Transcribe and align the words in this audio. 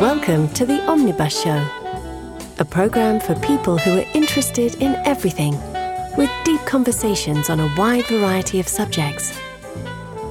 Welcome 0.00 0.50
to 0.50 0.66
the 0.66 0.84
Omnibus 0.86 1.42
Show, 1.42 1.66
a 2.58 2.66
program 2.66 3.18
for 3.18 3.34
people 3.36 3.78
who 3.78 3.98
are 3.98 4.04
interested 4.12 4.74
in 4.74 4.94
everything, 5.06 5.58
with 6.18 6.28
deep 6.44 6.60
conversations 6.66 7.48
on 7.48 7.60
a 7.60 7.74
wide 7.78 8.04
variety 8.04 8.60
of 8.60 8.68
subjects. 8.68 9.40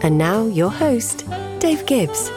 And 0.03 0.19
now, 0.19 0.45
your 0.45 0.69
host, 0.69 1.27
Dave 1.57 1.83
Gibbs. 1.87 2.29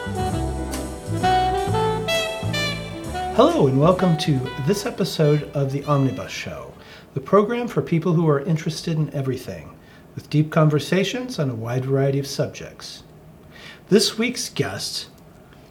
Hello, 3.35 3.67
and 3.67 3.79
welcome 3.79 4.17
to 4.17 4.39
this 4.65 4.87
episode 4.87 5.51
of 5.53 5.71
the 5.71 5.83
Omnibus 5.85 6.31
Show, 6.31 6.73
the 7.13 7.21
program 7.21 7.67
for 7.67 7.83
people 7.83 8.13
who 8.13 8.27
are 8.27 8.41
interested 8.41 8.97
in 8.97 9.13
everything, 9.13 9.77
with 10.15 10.31
deep 10.31 10.49
conversations 10.49 11.37
on 11.37 11.51
a 11.51 11.55
wide 11.55 11.85
variety 11.85 12.17
of 12.17 12.25
subjects. 12.25 13.03
This 13.89 14.17
week's 14.17 14.49
guests 14.49 15.09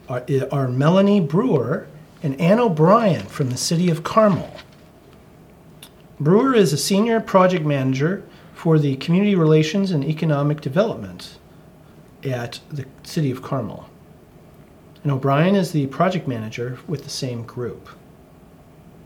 are, 0.08 0.24
eh, 0.28 0.44
are 0.50 0.68
Melanie 0.68 1.20
Brewer 1.20 1.86
and 2.22 2.40
Anne 2.40 2.58
O'Brien 2.58 3.26
from 3.26 3.50
the 3.50 3.56
city 3.56 3.90
of 3.90 4.02
Carmel. 4.02 4.50
Brewer 6.18 6.54
is 6.54 6.72
a 6.72 6.78
senior 6.78 7.20
project 7.20 7.64
manager 7.64 8.24
for 8.54 8.78
the 8.78 8.96
Community 8.96 9.34
Relations 9.34 9.92
and 9.92 10.04
Economic 10.04 10.60
Development 10.60 11.38
at 12.24 12.58
the 12.70 12.86
city 13.04 13.30
of 13.30 13.42
Carmel. 13.42 13.88
And 15.04 15.12
O'Brien 15.12 15.54
is 15.54 15.70
the 15.70 15.86
project 15.86 16.26
manager 16.26 16.78
with 16.88 17.04
the 17.04 17.10
same 17.10 17.44
group. 17.44 17.88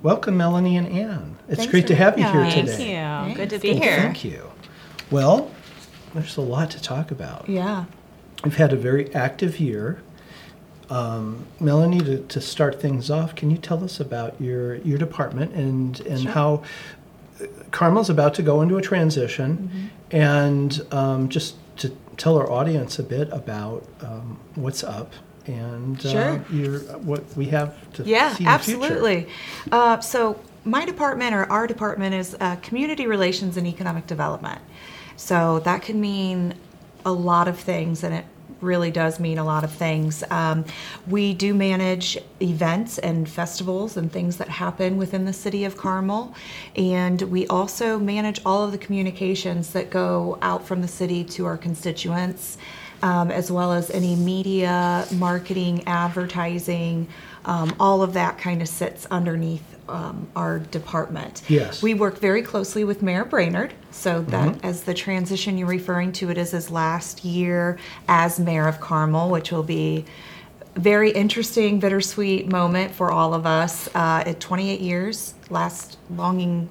Welcome, 0.02 0.36
Melanie 0.36 0.76
and 0.76 0.88
Anne. 0.88 1.36
It's 1.48 1.58
Thanks 1.58 1.70
great 1.70 1.86
to 1.88 1.94
have 1.94 2.18
you 2.18 2.24
here 2.24 2.50
today. 2.50 2.76
Thank 2.76 3.28
you. 3.28 3.34
Good 3.34 3.50
to 3.50 3.58
Thanks. 3.58 3.78
be 3.78 3.84
here. 3.84 3.96
Thank 3.98 4.24
you. 4.24 4.50
Well, 5.10 5.50
there's 6.14 6.38
a 6.38 6.40
lot 6.40 6.70
to 6.70 6.82
talk 6.82 7.10
about. 7.10 7.48
Yeah. 7.48 7.84
We've 8.42 8.56
had 8.56 8.72
a 8.72 8.76
very 8.76 9.14
active 9.14 9.60
year. 9.60 10.02
Um, 10.90 11.46
Melanie, 11.60 12.00
to, 12.00 12.18
to 12.18 12.40
start 12.40 12.80
things 12.80 13.10
off, 13.10 13.34
can 13.34 13.50
you 13.50 13.56
tell 13.56 13.82
us 13.82 13.98
about 14.00 14.38
your, 14.40 14.76
your 14.76 14.98
department 14.98 15.54
and, 15.54 15.98
and 16.00 16.28
how 16.28 16.62
uh, 17.40 17.46
Carmel's 17.70 18.10
about 18.10 18.34
to 18.34 18.42
go 18.42 18.60
into 18.62 18.76
a 18.76 18.82
transition 18.82 19.70
Mm-hmm. 19.72 20.16
and 20.16 20.86
um, 20.92 21.28
just 21.30 21.56
to 21.78 21.90
tell 22.18 22.36
our 22.36 22.50
audience 22.50 22.98
a 22.98 23.02
bit 23.02 23.28
about 23.32 23.86
um, 24.02 24.38
what's 24.54 24.84
up 24.84 25.12
and 25.46 25.98
uh, 26.04 26.10
Sure. 26.10 26.44
your, 26.52 26.78
what 26.98 27.24
we 27.36 27.46
have 27.46 27.74
to 27.94 28.02
Yeah, 28.04 28.34
see 28.34 28.44
in 28.44 28.50
the 28.50 28.58
future. 28.58 28.82
absolutely. 28.82 29.28
Uh, 29.70 30.00
so, 30.00 30.38
my 30.64 30.84
department 30.84 31.34
or 31.34 31.50
our 31.50 31.66
department 31.66 32.14
is 32.14 32.36
uh, 32.38 32.56
Community 32.56 33.06
Relations 33.06 33.56
and 33.56 33.66
Economic 33.66 34.06
Development. 34.06 34.60
So, 35.16 35.58
that 35.60 35.82
can 35.82 36.00
mean 36.00 36.54
a 37.04 37.10
lot 37.12 37.48
of 37.48 37.58
things, 37.58 38.04
and 38.04 38.14
it 38.14 38.24
really 38.62 38.90
does 38.90 39.18
mean 39.18 39.38
a 39.38 39.44
lot 39.44 39.64
of 39.64 39.72
things. 39.72 40.24
Um, 40.30 40.64
we 41.06 41.34
do 41.34 41.54
manage 41.54 42.18
events 42.40 42.98
and 42.98 43.28
festivals 43.28 43.96
and 43.96 44.10
things 44.10 44.36
that 44.36 44.48
happen 44.48 44.96
within 44.96 45.24
the 45.24 45.32
city 45.32 45.64
of 45.64 45.76
Carmel, 45.76 46.34
and 46.76 47.20
we 47.22 47.46
also 47.48 47.98
manage 47.98 48.40
all 48.46 48.64
of 48.64 48.72
the 48.72 48.78
communications 48.78 49.72
that 49.72 49.90
go 49.90 50.38
out 50.42 50.66
from 50.66 50.82
the 50.82 50.88
city 50.88 51.24
to 51.24 51.46
our 51.46 51.56
constituents 51.56 52.58
um, 53.02 53.30
as 53.30 53.50
well 53.50 53.72
as 53.72 53.90
any 53.90 54.14
media, 54.14 55.06
marketing, 55.12 55.82
advertising, 55.86 57.08
um, 57.44 57.74
all 57.80 58.02
of 58.02 58.12
that 58.12 58.38
kind 58.38 58.62
of 58.62 58.68
sits 58.68 59.06
underneath 59.06 59.71
um, 59.88 60.28
our 60.36 60.58
department. 60.60 61.42
Yes. 61.48 61.82
We 61.82 61.94
work 61.94 62.18
very 62.18 62.42
closely 62.42 62.84
with 62.84 63.02
Mayor 63.02 63.24
Brainard, 63.24 63.74
so 63.90 64.22
that 64.22 64.64
as 64.64 64.84
the 64.84 64.94
transition 64.94 65.58
you're 65.58 65.68
referring 65.68 66.12
to, 66.12 66.30
it 66.30 66.38
is 66.38 66.52
his 66.52 66.70
last 66.70 67.24
year 67.24 67.78
as 68.08 68.38
mayor 68.40 68.68
of 68.68 68.80
Carmel, 68.80 69.30
which 69.30 69.50
will 69.52 69.62
be 69.62 70.04
very 70.76 71.10
interesting, 71.10 71.78
bittersweet 71.80 72.48
moment 72.50 72.92
for 72.92 73.10
all 73.12 73.34
of 73.34 73.44
us. 73.44 73.88
Uh, 73.94 74.22
at 74.24 74.40
28 74.40 74.80
years, 74.80 75.34
last 75.50 75.98
longing 76.10 76.68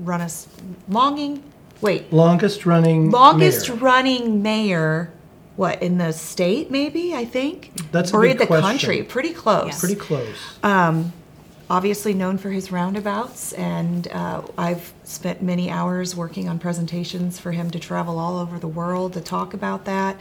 run 0.00 0.20
us 0.20 0.46
longing. 0.88 1.42
Wait, 1.80 2.12
Longest 2.12 2.64
running 2.64 3.10
longest 3.10 3.68
mayor. 3.68 3.78
running 3.78 4.42
mayor 4.42 5.12
what 5.56 5.82
in 5.82 5.98
the 5.98 6.12
state 6.12 6.70
maybe 6.70 7.12
i 7.14 7.24
think 7.26 7.72
That's 7.92 8.10
a 8.12 8.16
or 8.16 8.24
in 8.24 8.36
the 8.38 8.46
question. 8.46 8.62
country 8.70 9.02
pretty 9.02 9.34
close 9.34 9.78
Pretty 9.80 9.96
close. 9.96 10.34
Obviously 11.72 12.12
known 12.12 12.36
for 12.36 12.50
his 12.50 12.70
roundabouts 12.70 13.54
and 13.54 14.06
uh, 14.08 14.42
i've 14.58 14.92
spent 15.04 15.40
many 15.40 15.70
hours 15.70 16.14
working 16.14 16.46
on 16.48 16.58
presentations 16.58 17.40
for 17.40 17.50
him 17.50 17.70
to 17.70 17.78
travel 17.78 18.18
all 18.18 18.38
over 18.38 18.58
the 18.58 18.68
world 18.68 19.14
to 19.14 19.20
talk 19.20 19.54
about 19.54 19.86
that 19.86 20.20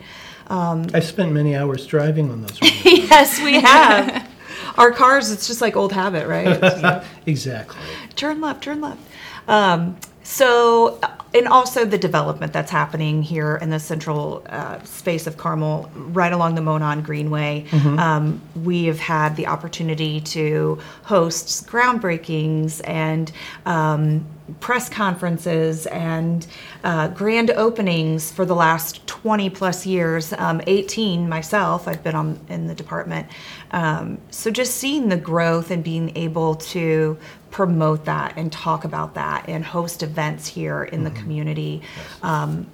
I've 0.94 1.06
spent 1.06 1.32
many 1.32 1.56
hours 1.56 1.86
driving 1.86 2.32
on 2.32 2.42
those 2.42 2.58
yes 2.86 3.42
we 3.42 3.60
have 3.60 4.30
our 4.78 4.92
cars 4.92 5.30
it's 5.32 5.46
just 5.48 5.62
like 5.62 5.76
old 5.76 5.92
habit 5.92 6.28
right 6.28 7.04
exactly. 7.26 7.82
turn 8.16 8.42
left, 8.42 8.64
turn 8.64 8.82
left. 8.82 9.02
Um, 9.48 9.98
so, 10.24 11.00
and 11.34 11.48
also 11.48 11.86
the 11.86 11.98
development 11.98 12.52
that's 12.54 12.72
happening 12.72 13.24
here 13.24 13.58
in 13.58 13.70
the 13.70 13.80
central 13.80 14.44
uh, 14.50 14.82
space 14.84 15.28
of 15.28 15.38
Carmel, 15.38 15.90
right 15.96 16.34
along 16.34 16.56
the 16.56 16.62
Monon 16.62 17.02
Greenway. 17.02 17.66
Um, 18.00 18.42
we 18.64 18.86
have 18.86 19.00
had 19.00 19.36
the 19.36 19.48
opportunity 19.48 20.20
to 20.22 20.80
host 21.04 21.68
groundbreakings 21.68 22.82
and 22.88 23.32
um, 23.66 24.26
press 24.60 24.90
conferences 24.90 25.86
and 25.88 26.46
uh, 26.84 27.08
grand 27.10 27.52
openings 27.52 28.32
for 28.32 28.46
the 28.46 28.56
last 28.56 29.06
20 29.08 29.50
plus 29.52 29.86
years. 29.86 30.34
Um, 30.34 30.62
18 30.68 31.30
myself, 31.30 31.88
I've 31.88 32.04
been 32.04 32.16
on 32.16 32.40
in 32.50 32.68
the 32.68 32.76
department. 32.76 33.28
Um, 33.72 34.18
so 34.32 34.52
just 34.52 34.76
seeing 34.76 35.10
the 35.10 35.18
growth 35.18 35.72
and 35.72 35.84
being 35.84 36.16
able 36.18 36.56
to 36.56 37.18
promote 37.52 38.06
that 38.06 38.34
and 38.38 38.52
talk 38.52 38.86
about 38.86 39.14
that 39.14 39.48
and 39.48 39.64
host 39.64 40.02
events 40.02 40.48
here 40.48 40.84
in 40.84 41.04
the 41.04 41.12
community 41.12 41.82
um, 42.24 42.66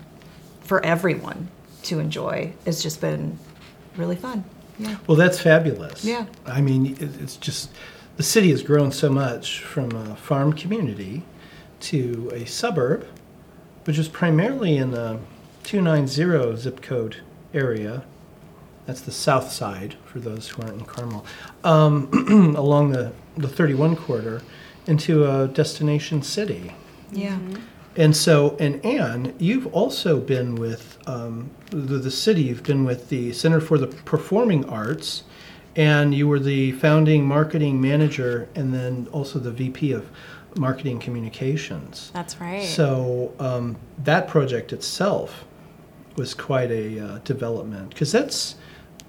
for 0.61 0.85
everyone 0.85 1.49
to 1.83 1.99
enjoy 1.99 2.53
has 2.65 2.81
just 2.81 3.01
been 3.01 3.37
really 3.95 4.15
fun. 4.15 4.43
Yeah. 4.79 4.97
Well, 5.07 5.17
that's 5.17 5.39
fabulous. 5.39 6.05
Yeah. 6.05 6.27
I 6.45 6.61
mean, 6.61 6.95
it's 6.99 7.35
just 7.35 7.71
the 8.17 8.23
city 8.23 8.51
has 8.51 8.61
grown 8.61 8.91
so 8.91 9.09
much 9.09 9.59
from 9.59 9.91
a 9.91 10.15
farm 10.15 10.53
community 10.53 11.23
to 11.79 12.29
a 12.33 12.45
suburb, 12.45 13.07
which 13.85 13.97
is 13.97 14.07
primarily 14.07 14.77
in 14.77 14.91
the 14.91 15.19
290 15.63 16.61
zip 16.61 16.81
code 16.81 17.17
area. 17.53 18.03
That's 18.85 19.01
the 19.01 19.11
south 19.11 19.51
side 19.51 19.95
for 20.05 20.19
those 20.19 20.47
who 20.49 20.61
aren't 20.61 20.79
in 20.79 20.85
Carmel, 20.85 21.25
um, 21.63 22.09
along 22.55 22.91
the, 22.91 23.11
the 23.35 23.47
31 23.47 23.95
corridor 23.95 24.41
into 24.87 25.29
a 25.29 25.47
destination 25.47 26.21
city. 26.21 26.73
Yeah. 27.11 27.37
And 27.95 28.15
so, 28.15 28.55
and 28.59 28.83
Anne, 28.85 29.35
you've 29.39 29.67
also 29.67 30.19
been 30.19 30.55
with 30.55 30.99
um, 31.07 31.49
the, 31.71 31.97
the 31.97 32.11
city, 32.11 32.43
you've 32.43 32.63
been 32.63 32.85
with 32.85 33.09
the 33.09 33.33
Center 33.33 33.59
for 33.59 33.79
the 33.79 33.87
Performing 33.87 34.65
Arts, 34.65 35.23
and 35.75 36.13
you 36.13 36.27
were 36.27 36.39
the 36.39 36.73
founding 36.73 37.25
marketing 37.25 37.81
manager 37.81 38.49
and 38.55 38.73
then 38.73 39.07
also 39.11 39.39
the 39.39 39.51
VP 39.51 39.93
of 39.93 40.09
Marketing 40.55 40.99
Communications. 40.99 42.11
That's 42.13 42.39
right. 42.39 42.63
So, 42.63 43.33
um, 43.39 43.77
that 44.03 44.27
project 44.27 44.73
itself 44.73 45.45
was 46.15 46.33
quite 46.33 46.71
a 46.71 46.99
uh, 46.99 47.17
development 47.19 47.89
because 47.89 48.11
that's, 48.11 48.55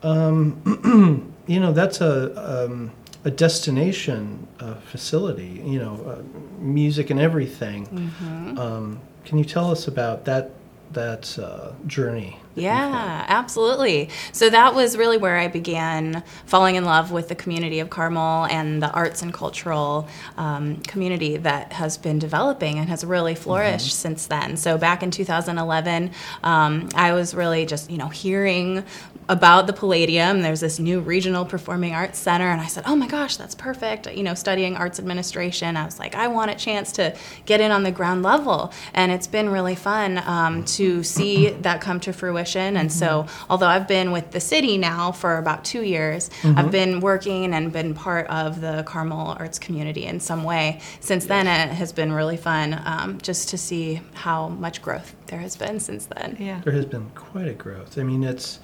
um, 0.03 1.35
you 1.47 1.61
know, 1.61 1.73
that's 1.73 2.01
a, 2.01 2.65
um, 2.67 2.93
a 3.25 3.31
destination 3.31 4.47
uh, 4.61 4.75
facility, 4.75 5.63
you 5.65 5.79
know, 5.79 5.95
uh, 6.07 6.23
music 6.61 7.11
and 7.11 7.21
everything. 7.21 7.87
Mm-hmm. 7.87 8.59
Um, 8.59 9.01
can 9.25 9.39
you 9.39 9.45
tell 9.45 9.71
us 9.71 9.89
about 9.89 10.25
that 10.25 10.51
that 10.93 11.39
uh, 11.39 11.73
journey? 11.87 12.39
Yeah, 12.61 13.25
absolutely. 13.29 14.11
So 14.33 14.51
that 14.51 14.75
was 14.75 14.97
really 14.97 15.19
where 15.19 15.37
I 15.37 15.49
began 15.49 16.23
falling 16.47 16.77
in 16.77 16.85
love 16.85 17.11
with 17.11 17.29
the 17.29 17.35
community 17.35 17.81
of 17.81 17.91
Carmel 17.91 18.47
and 18.47 18.83
the 18.83 18.91
arts 18.91 19.23
and 19.23 19.33
cultural 19.33 20.09
um, 20.37 20.77
community 20.83 21.37
that 21.39 21.73
has 21.73 21.97
been 21.97 22.19
developing 22.19 22.79
and 22.79 22.89
has 22.89 23.05
really 23.05 23.35
flourished 23.35 23.95
since 23.95 24.27
then. 24.27 24.57
So 24.57 24.79
back 24.79 25.03
in 25.03 25.11
2011, 25.11 26.11
um, 26.43 26.89
I 26.95 27.13
was 27.13 27.35
really 27.35 27.67
just 27.67 27.91
you 27.91 27.99
know 27.99 28.09
hearing 28.09 28.85
about 29.29 29.67
the 29.67 29.73
Palladium. 29.73 30.41
There's 30.41 30.61
this 30.61 30.79
new 30.79 31.01
regional 31.01 31.45
performing 31.45 31.95
arts 31.95 32.19
center, 32.19 32.49
and 32.49 32.61
I 32.61 32.67
said, 32.67 32.85
"Oh 32.87 32.97
my 32.97 33.07
gosh, 33.07 33.37
that's 33.37 33.55
perfect!" 33.55 34.11
You 34.11 34.23
know, 34.23 34.35
studying 34.35 34.77
arts 34.77 34.99
administration, 34.99 35.77
I 35.77 35.85
was 35.85 35.99
like, 35.99 36.15
"I 36.15 36.29
want 36.29 36.51
a 36.51 36.55
chance 36.55 36.93
to 36.93 37.15
get 37.45 37.61
in 37.61 37.71
on 37.71 37.83
the 37.83 37.93
ground 37.93 38.23
level," 38.23 38.73
and 38.95 39.13
it's 39.13 39.27
been 39.27 39.51
really 39.51 39.75
fun 39.75 40.19
um, 40.27 40.65
to 40.65 41.03
see 41.03 41.51
that 41.51 41.81
come 41.81 42.01
to 42.01 42.13
fruition. 42.13 42.48
And 42.57 42.93
so, 42.93 43.27
although 43.51 43.67
I've 43.67 43.89
been 43.89 44.13
with 44.13 44.31
the 44.31 44.41
city 44.41 44.79
now 44.79 45.13
for 45.13 45.39
about 45.39 45.65
two 45.65 45.83
years, 45.83 46.31
I've 46.45 46.71
been 46.71 47.01
working 47.01 47.55
and 47.55 47.73
been 47.73 47.95
part 47.95 48.27
of 48.29 48.61
the 48.61 48.83
Carmel 48.85 49.37
arts 49.39 49.59
community 49.59 50.05
in 50.05 50.21
some 50.21 50.45
way 50.45 50.81
since 51.01 51.27
then. 51.27 51.47
It 51.47 51.75
has 51.75 51.93
been 51.93 52.13
really 52.13 52.37
fun 52.37 52.81
um, 52.85 53.19
just 53.21 53.49
to 53.51 53.59
see 53.59 54.01
how 54.15 54.49
much 54.49 54.83
growth 54.83 55.15
there 55.27 55.41
has 55.41 55.57
been 55.57 55.81
since 55.81 56.07
then. 56.07 56.37
Yeah. 56.39 56.61
There 56.65 56.73
has 56.73 56.87
been 56.87 57.11
quite 57.15 57.49
a 57.49 57.55
growth. 57.55 57.99
I 57.99 58.03
mean, 58.03 58.25
it's 58.25 58.61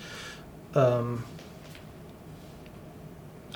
um, 0.74 1.24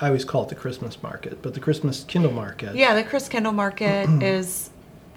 I 0.01 0.07
always 0.07 0.23
call 0.23 0.43
it 0.43 0.49
the 0.49 0.55
Christmas 0.55 1.01
market, 1.03 1.41
but 1.41 1.53
the 1.53 1.59
Christmas 1.59 2.05
Kindle 2.05 2.31
market. 2.31 2.75
Yeah, 2.75 2.95
the 2.95 3.03
Christkindlmarkt 3.03 4.21
is 4.23 4.69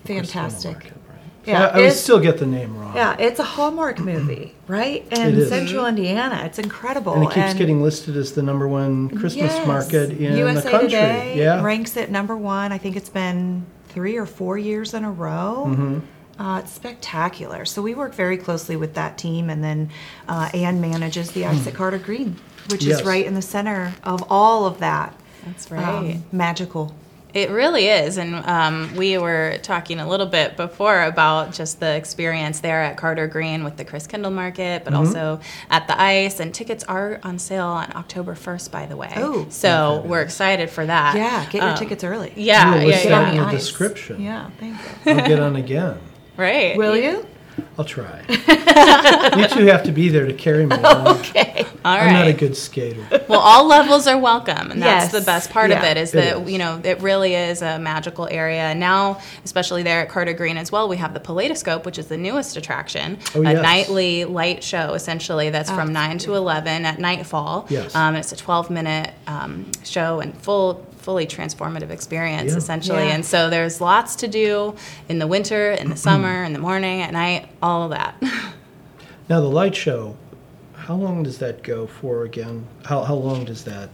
fantastic. 0.04 0.72
market, 0.72 0.92
right. 0.92 1.01
Yeah, 1.44 1.60
Yeah, 1.60 1.66
I, 1.68 1.80
would 1.80 1.92
still 1.92 2.20
get 2.20 2.38
the 2.38 2.46
name 2.46 2.76
wrong. 2.78 2.94
Yeah, 2.94 3.16
it's 3.18 3.40
a 3.40 3.44
Hallmark 3.44 3.98
movie, 3.98 4.54
right? 4.68 5.04
In 5.12 5.28
It 5.28 5.38
is. 5.38 5.48
central 5.48 5.86
Indiana. 5.86 6.42
It's 6.44 6.58
incredible. 6.58 7.14
and 7.14 7.24
it 7.24 7.30
keeps 7.32 7.54
getting 7.54 7.82
listed 7.82 8.16
as 8.16 8.32
the 8.32 8.42
number 8.42 8.68
one 8.68 9.08
Christmas 9.08 9.52
Yes. 9.52 9.66
market 9.66 10.10
in 10.10 10.36
USA 10.36 10.62
the 10.62 10.70
country. 10.70 10.88
Today 10.90 11.38
yeah, 11.38 11.62
ranks 11.62 11.96
it 11.96 12.10
number 12.10 12.36
one. 12.36 12.70
I 12.72 12.78
think 12.78 12.96
it's 12.96 13.08
been 13.08 13.66
three 13.88 14.16
or 14.16 14.26
four 14.26 14.56
years 14.58 14.94
in 14.94 15.04
a 15.04 15.10
row. 15.10 15.66
Mm-hmm. 15.68 15.98
Uh, 16.42 16.60
it's 16.60 16.72
spectacular. 16.72 17.64
So 17.64 17.82
we 17.82 17.94
work 17.94 18.14
very 18.14 18.36
closely 18.36 18.74
with 18.76 18.94
that 18.94 19.18
team, 19.18 19.50
and 19.50 19.62
then 19.62 19.90
uh, 20.28 20.48
Anne 20.54 20.80
manages 20.80 21.30
the 21.32 21.44
ice 21.44 21.66
at 21.66 21.74
Carter 21.74 21.98
Green, 21.98 22.36
which. 22.68 22.84
Yes. 22.84 23.00
is 23.00 23.06
right 23.06 23.24
in 23.24 23.34
the 23.34 23.42
center 23.42 23.92
of 24.02 24.24
all 24.30 24.64
of 24.66 24.78
that. 24.78 25.14
That's 25.44 25.70
um, 25.70 25.76
right. 25.78 26.20
magical. 26.32 26.94
It 27.34 27.48
really 27.50 27.88
is. 27.88 28.18
And 28.18 28.34
um, 28.46 28.94
we 28.94 29.16
were 29.16 29.58
talking 29.62 30.00
a 30.00 30.08
little 30.08 30.26
bit 30.26 30.56
before 30.56 31.02
about 31.04 31.52
just 31.52 31.80
the 31.80 31.94
experience 31.96 32.60
there 32.60 32.82
at 32.82 32.96
Carter 32.98 33.26
Green 33.26 33.64
with 33.64 33.76
the 33.78 33.84
Christkindlmarkt, 33.84 34.84
but 34.84 34.92
Mm-hmm. 34.92 34.96
also 34.96 35.40
at 35.70 35.86
the 35.88 35.98
ice. 36.00 36.40
And 36.40 36.54
tickets 36.54 36.84
are 36.84 37.20
on 37.22 37.38
sale 37.38 37.66
on 37.68 37.90
October 37.96 38.34
1st, 38.34 38.70
by 38.70 38.84
the 38.86 38.96
way. 38.96 39.12
Oh. 39.16 39.46
So 39.48 40.02
we're 40.04 40.20
excited 40.22 40.68
for 40.68 40.84
that. 40.84 41.16
Yeah, 41.16 41.44
get 41.50 41.62
your 41.62 41.70
Um, 41.72 41.76
tickets 41.78 42.04
early. 42.04 42.32
Yeah, 42.36 42.74
We'll 42.74 42.88
yeah, 42.90 43.02
Get 43.02 43.12
on 43.12 43.22
yeah. 43.22 43.30
in 43.30 43.36
the 43.36 43.42
the 43.44 43.48
ice. 43.48 43.60
description. 43.66 44.20
Yeah, 44.20 44.50
thank 44.60 44.76
you. 45.06 45.12
I'll 45.12 45.26
get 45.28 45.40
on 45.40 45.56
again. 45.56 45.98
Right. 46.34 46.76
Will 46.78 46.96
you? 46.96 47.26
I'll 47.78 47.84
try. 47.84 48.22
you 48.28 49.48
two 49.48 49.66
have 49.66 49.82
to 49.84 49.92
be 49.92 50.08
there 50.08 50.26
to 50.26 50.32
carry 50.34 50.66
me. 50.66 50.76
around. 50.76 51.08
Okay. 51.08 51.64
All 51.84 51.94
I'm 51.96 52.12
not 52.12 52.22
a 52.26 52.30
right. 52.30 52.38
good 52.38 52.56
skater. 52.56 53.04
well, 53.28 53.40
all 53.40 53.66
levels 53.66 54.06
are 54.06 54.18
welcome, 54.18 54.70
and 54.70 54.80
that's 54.82 55.12
Yes. 55.12 55.12
the 55.12 55.20
best 55.20 55.50
part 55.50 55.70
of 55.70 55.78
Yeah. 55.78 55.90
it. 55.90 55.96
Is 55.96 56.10
It 56.14 56.16
that 56.16 56.42
is. 56.42 56.50
you 56.50 56.58
know 56.58 56.80
it 56.84 57.00
really 57.00 57.34
is 57.34 57.60
a 57.62 57.78
magical 57.78 58.28
area. 58.30 58.62
And 58.62 58.78
now, 58.80 59.20
especially 59.44 59.82
there 59.82 60.00
at 60.00 60.08
Carter 60.08 60.32
Green 60.32 60.56
as 60.56 60.70
well, 60.70 60.88
we 60.88 60.96
have 60.98 61.12
the 61.14 61.20
Paleidoscope, 61.20 61.84
which 61.84 61.98
is 61.98 62.06
the 62.06 62.16
newest 62.16 62.56
attraction, 62.56 63.18
Oh, 63.34 63.40
a 63.40 63.52
yes. 63.52 63.62
nightly 63.62 64.24
light 64.24 64.62
show 64.62 64.94
essentially 64.94 65.50
that's 65.50 65.70
Oh, 65.70 65.74
from 65.74 65.92
nine 65.92 66.18
to 66.18 66.34
eleven 66.34 66.84
at 66.84 66.98
nightfall. 66.98 67.66
Yes. 67.68 67.94
um, 67.94 68.14
it's 68.16 68.32
a 68.32 68.36
twelve 68.36 68.70
minute 68.70 69.10
um, 69.26 69.70
show 69.84 70.20
and 70.20 70.36
full. 70.38 70.86
Fully 71.02 71.26
transformative 71.26 71.90
experience, 71.90 72.52
Yeah. 72.52 72.58
essentially, 72.58 73.06
Yeah. 73.06 73.14
and 73.14 73.24
so 73.26 73.50
there's 73.50 73.80
lots 73.80 74.14
to 74.16 74.28
do 74.28 74.74
in 75.08 75.18
the 75.18 75.26
winter, 75.26 75.72
in 75.72 75.90
the 75.90 75.96
summer, 76.08 76.44
in 76.44 76.52
the 76.52 76.58
morning, 76.60 77.02
at 77.02 77.12
night, 77.12 77.48
all 77.62 77.82
of 77.84 77.90
that. 77.90 78.14
Now 79.28 79.40
the 79.40 79.48
light 79.48 79.74
show, 79.74 80.16
how 80.74 80.94
long 80.94 81.22
does 81.22 81.38
that 81.38 81.62
go 81.62 81.86
for 81.86 82.24
again? 82.24 82.66
How 82.84 83.02
how 83.04 83.14
long 83.14 83.44
does 83.44 83.64
that? 83.64 83.88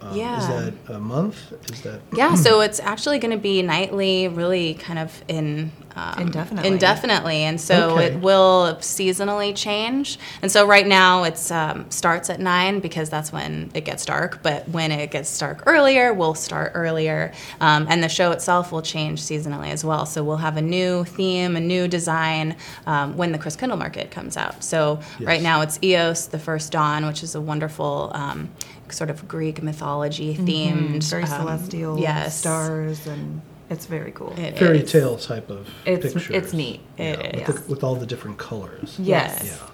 Um, 0.00 0.18
Is 0.18 0.46
that 0.48 0.74
a 0.88 0.98
month? 0.98 1.52
Is 1.70 1.82
that? 1.82 2.00
Yeah, 2.16 2.34
so 2.46 2.60
it's 2.60 2.80
actually 2.80 3.18
going 3.18 3.30
to 3.30 3.38
be 3.38 3.62
nightly, 3.62 4.26
really 4.28 4.74
kind 4.74 4.98
of 4.98 5.22
in 5.28 5.70
um, 5.96 6.18
Indefinitely. 6.18 6.70
indefinitely, 6.70 7.36
and 7.44 7.60
so 7.60 7.90
Okay. 7.90 8.06
it 8.06 8.20
will 8.20 8.76
seasonally 8.80 9.54
change. 9.54 10.18
And 10.42 10.50
so 10.50 10.66
right 10.66 10.86
now 10.86 11.24
it 11.24 11.50
um, 11.52 11.90
starts 11.90 12.30
at 12.30 12.40
nine 12.40 12.80
because 12.80 13.08
that's 13.10 13.32
when 13.32 13.70
it 13.74 13.84
gets 13.84 14.04
dark. 14.04 14.42
But 14.42 14.68
when 14.68 14.90
it 14.92 15.10
gets 15.10 15.38
dark 15.38 15.62
earlier, 15.66 16.12
we'll 16.12 16.34
start 16.34 16.72
earlier, 16.74 17.32
um, 17.60 17.86
and 17.88 18.02
the 18.02 18.08
show 18.08 18.32
itself 18.32 18.72
will 18.72 18.82
change 18.82 19.22
seasonally 19.22 19.70
as 19.70 19.84
well. 19.84 20.06
So 20.06 20.24
we'll 20.24 20.38
have 20.38 20.56
a 20.56 20.62
new 20.62 21.04
theme, 21.04 21.56
a 21.56 21.60
new 21.60 21.86
design 21.88 22.56
um, 22.86 23.16
when 23.16 23.32
the 23.32 23.38
Christkindlmarkt 23.38 24.10
comes 24.10 24.36
out. 24.36 24.64
So 24.64 25.00
right 25.20 25.42
now 25.42 25.60
it's 25.60 25.78
Eos, 25.82 26.26
the 26.26 26.38
First 26.38 26.72
Dawn, 26.72 27.06
which 27.06 27.22
is 27.22 27.34
a 27.34 27.40
wonderful. 27.40 28.10
Um, 28.14 28.50
Sort 28.90 29.08
of 29.10 29.26
Greek 29.26 29.62
mythology 29.62 30.36
themed, 30.36 31.02
Very 31.10 31.22
um, 31.22 31.28
celestial 31.28 31.98
yes, 31.98 32.38
stars, 32.38 33.06
and 33.06 33.40
it's 33.70 33.86
very 33.86 34.12
cool. 34.12 34.32
It 34.38 34.58
Fairy 34.58 34.80
is. 34.80 34.92
tale 34.92 35.16
type 35.16 35.50
of 35.50 35.68
It's 35.86 36.12
pictures. 36.12 36.34
it's 36.36 36.52
neat. 36.52 36.80
It 36.98 37.18
with, 37.18 37.48
is. 37.48 37.62
the- 37.64 37.70
with 37.70 37.84
all 37.84 37.94
the 37.96 38.06
different 38.06 38.38
colors. 38.38 38.96
Yes. 38.98 39.42
Yeah. 39.44 39.68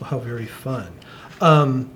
Well, 0.00 0.10
how 0.10 0.18
very 0.18 0.46
fun. 0.46 0.92
Um, 1.40 1.90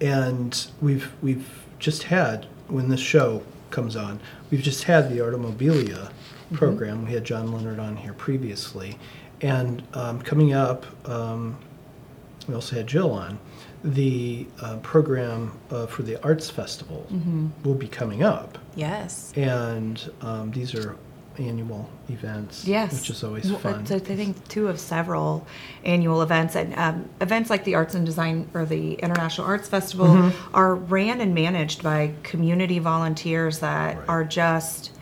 and 0.00 0.66
we've 0.80 1.12
we've 1.22 1.48
just 1.78 2.04
had 2.04 2.46
when 2.68 2.88
this 2.88 3.00
show 3.00 3.42
comes 3.70 3.96
on, 3.96 4.20
we've 4.50 4.62
just 4.62 4.84
had 4.84 5.10
the 5.10 5.18
Artomobilia 5.18 6.10
Mm-hmm. 6.52 6.56
program. 6.58 7.06
We 7.06 7.12
had 7.14 7.24
John 7.24 7.50
Leonard 7.50 7.78
on 7.78 7.96
here 7.96 8.12
previously, 8.12 8.98
and 9.40 9.82
um, 9.94 10.20
coming 10.20 10.52
up, 10.52 10.84
um, 11.08 11.56
we 12.46 12.54
also 12.54 12.76
had 12.76 12.86
Jill 12.86 13.10
on. 13.10 13.38
The 13.84 14.46
uh, 14.60 14.76
program 14.78 15.58
uh, 15.70 15.86
for 15.86 16.02
the 16.02 16.22
arts 16.22 16.48
festival 16.48 17.04
Mm-hmm. 17.12 17.48
will 17.64 17.74
be 17.74 17.88
coming 17.88 18.22
up, 18.22 18.58
Yes. 18.76 19.32
and 19.36 20.10
um, 20.20 20.50
these 20.52 20.72
are 20.74 20.96
annual 21.38 21.88
events, 22.08 22.64
Yes, 22.64 22.92
which 22.92 23.10
is 23.10 23.24
always 23.24 23.50
Well, 23.50 23.58
fun. 23.58 23.80
It's, 23.80 23.90
I 23.90 23.98
think 23.98 24.46
two 24.48 24.68
of 24.68 24.78
several 24.78 25.44
annual 25.84 26.22
events, 26.22 26.54
and 26.54 26.74
um, 26.78 27.08
events 27.20 27.50
like 27.50 27.64
the 27.64 27.74
Arts 27.74 27.94
and 27.94 28.06
Design 28.06 28.48
or 28.54 28.64
the 28.66 28.94
International 28.94 29.46
Arts 29.48 29.68
Festival 29.68 30.06
Mm-hmm. 30.06 30.54
are 30.54 30.74
ran 30.76 31.20
and 31.20 31.34
managed 31.34 31.82
by 31.82 32.12
community 32.22 32.78
volunteers 32.78 33.58
that 33.60 33.96
Right. 33.96 34.08
are 34.08 34.24
just 34.24 34.92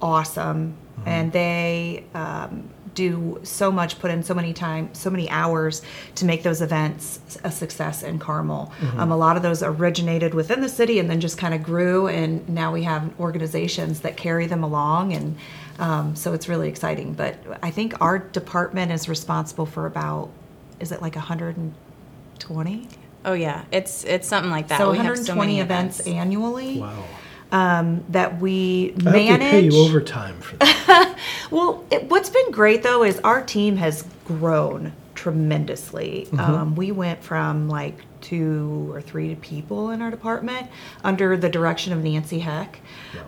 awesome, 0.00 0.74
Mm-hmm. 1.00 1.08
and 1.08 1.32
they 1.32 2.04
um, 2.14 2.70
do 2.94 3.40
so 3.42 3.70
much, 3.70 3.98
put 3.98 4.10
in 4.10 4.22
so 4.22 4.34
many 4.34 4.52
time, 4.52 4.92
so 4.94 5.10
many 5.10 5.28
hours 5.30 5.82
to 6.16 6.24
make 6.24 6.42
those 6.42 6.60
events 6.60 7.38
a 7.44 7.50
success 7.50 8.02
in 8.02 8.18
Carmel. 8.18 8.72
Mm-hmm. 8.80 9.00
Um, 9.00 9.12
a 9.12 9.16
lot 9.16 9.36
of 9.36 9.42
those 9.42 9.62
originated 9.62 10.34
within 10.34 10.60
the 10.60 10.68
city 10.68 10.98
and 10.98 11.08
then 11.08 11.20
just 11.20 11.38
kind 11.38 11.54
of 11.54 11.62
grew, 11.62 12.08
and 12.08 12.46
now 12.48 12.72
we 12.72 12.82
have 12.82 13.18
organizations 13.20 14.00
that 14.00 14.16
carry 14.16 14.46
them 14.46 14.62
along, 14.62 15.12
and 15.12 15.36
um, 15.78 16.16
so 16.16 16.32
it's 16.32 16.48
really 16.48 16.68
exciting. 16.68 17.14
But 17.14 17.36
I 17.62 17.70
think 17.70 18.00
our 18.00 18.18
department 18.18 18.92
is 18.92 19.08
responsible 19.08 19.66
for 19.66 19.86
about, 19.86 20.30
is 20.78 20.92
it 20.92 21.00
like 21.00 21.14
120? 21.14 22.88
Oh 23.24 23.34
yeah. 23.34 23.64
It's 23.70 24.04
it's 24.04 24.26
something 24.26 24.50
like 24.50 24.68
that. 24.68 24.78
So 24.78 24.90
We 24.90 24.96
have 24.98 25.06
120 25.06 25.26
so 25.26 25.34
many 25.34 25.60
events, 25.60 26.00
annually 26.00 26.80
wow. 26.80 27.04
Um, 27.52 28.04
that 28.10 28.40
we 28.40 28.94
I 29.00 29.02
hope 29.02 29.12
manage. 29.12 29.40
they 29.40 29.50
pay 29.50 29.76
you 29.76 29.84
overtime 29.84 30.40
for 30.40 30.56
that. 30.56 31.16
Well, 31.50 31.84
it, 31.90 32.04
what's 32.08 32.30
been 32.30 32.50
great 32.52 32.82
though 32.82 33.02
is 33.02 33.18
our 33.20 33.42
team 33.42 33.76
has 33.76 34.04
grown 34.24 34.92
tremendously. 35.14 36.28
Mm-hmm. 36.30 36.40
Um, 36.40 36.74
we 36.76 36.92
went 36.92 37.22
from 37.22 37.68
like 37.68 37.98
two 38.20 38.88
or 38.92 39.00
three 39.00 39.34
people 39.34 39.90
in 39.90 40.00
our 40.00 40.10
department 40.10 40.68
under 41.02 41.36
the 41.36 41.48
direction 41.48 41.92
of 41.92 42.02
Nancy 42.04 42.38
Heck 42.38 42.80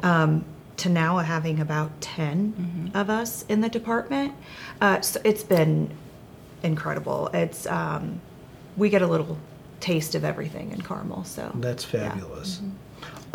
um, 0.03 0.45
to 0.79 0.89
now 0.89 1.19
having 1.19 1.61
about 1.61 2.01
10 2.01 2.93
of 2.95 3.11
us 3.11 3.45
in 3.49 3.61
the 3.61 3.69
department. 3.69 4.35
Uh, 4.81 5.01
so 5.01 5.21
it's 5.25 5.43
been 5.43 5.91
incredible. 6.63 7.29
It's 7.35 7.67
um, 7.67 8.21
we 8.77 8.89
get 8.89 9.03
a 9.03 9.07
little 9.07 9.39
taste 9.81 10.15
of 10.15 10.25
everything 10.25 10.71
in 10.71 10.81
Carmel. 10.81 11.25
So 11.25 11.51
That's 11.55 11.85
yeah. 11.93 12.11
fabulous. 12.11 12.61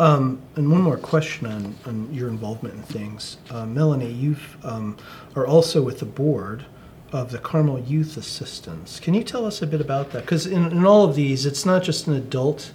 Um, 0.00 0.40
and 0.54 0.70
one 0.70 0.82
more 0.82 0.96
question 0.96 1.46
on, 1.46 1.74
on 1.84 2.14
your 2.14 2.28
involvement 2.28 2.76
in 2.76 2.82
things. 2.82 3.38
Uh, 3.50 3.66
Melanie, 3.66 4.12
you've 4.12 4.56
um, 4.64 4.96
are 5.34 5.46
also 5.46 5.82
with 5.82 5.98
the 5.98 6.06
board 6.06 6.64
of 7.12 7.32
the 7.32 7.38
Carmel 7.38 7.80
Youth 7.80 8.16
Assistance. 8.16 9.00
Can 9.00 9.14
you 9.14 9.24
tell 9.24 9.44
us 9.44 9.62
a 9.62 9.66
bit 9.66 9.80
about 9.80 10.12
that? 10.12 10.22
Because 10.22 10.46
in, 10.46 10.66
in 10.66 10.84
all 10.84 11.04
of 11.04 11.16
these, 11.16 11.46
it's 11.46 11.64
not 11.64 11.82
just 11.82 12.06
an 12.06 12.14
adult. 12.14 12.72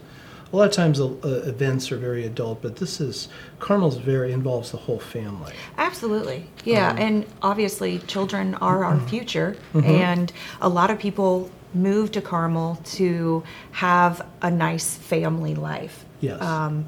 A 0.51 0.55
lot 0.55 0.67
of 0.67 0.73
times, 0.73 0.99
uh, 0.99 1.15
events 1.45 1.91
are 1.91 1.97
very 1.97 2.25
adult, 2.25 2.61
but 2.61 2.75
this 2.75 3.01
is 3.01 3.27
Carmel's 3.59 3.97
very 3.97 4.33
involves 4.33 4.71
the 4.71 4.77
whole 4.77 4.99
family. 4.99 5.53
Absolutely. 5.77 6.47
Yeah. 6.63 6.91
Um, 6.91 6.97
and 6.97 7.25
obviously, 7.41 7.99
children 7.99 8.55
are 8.55 8.83
our 8.83 8.99
future. 9.07 9.55
Mm-hmm. 9.73 9.89
And 9.89 10.33
a 10.61 10.69
lot 10.69 10.91
of 10.91 10.99
people 10.99 11.49
move 11.73 12.11
to 12.11 12.21
Carmel 12.21 12.79
to 12.83 13.43
have 13.71 14.27
a 14.41 14.51
nice 14.51 14.95
family 14.95 15.55
life. 15.55 16.05
Yes. 16.23 16.41
Um, 16.41 16.85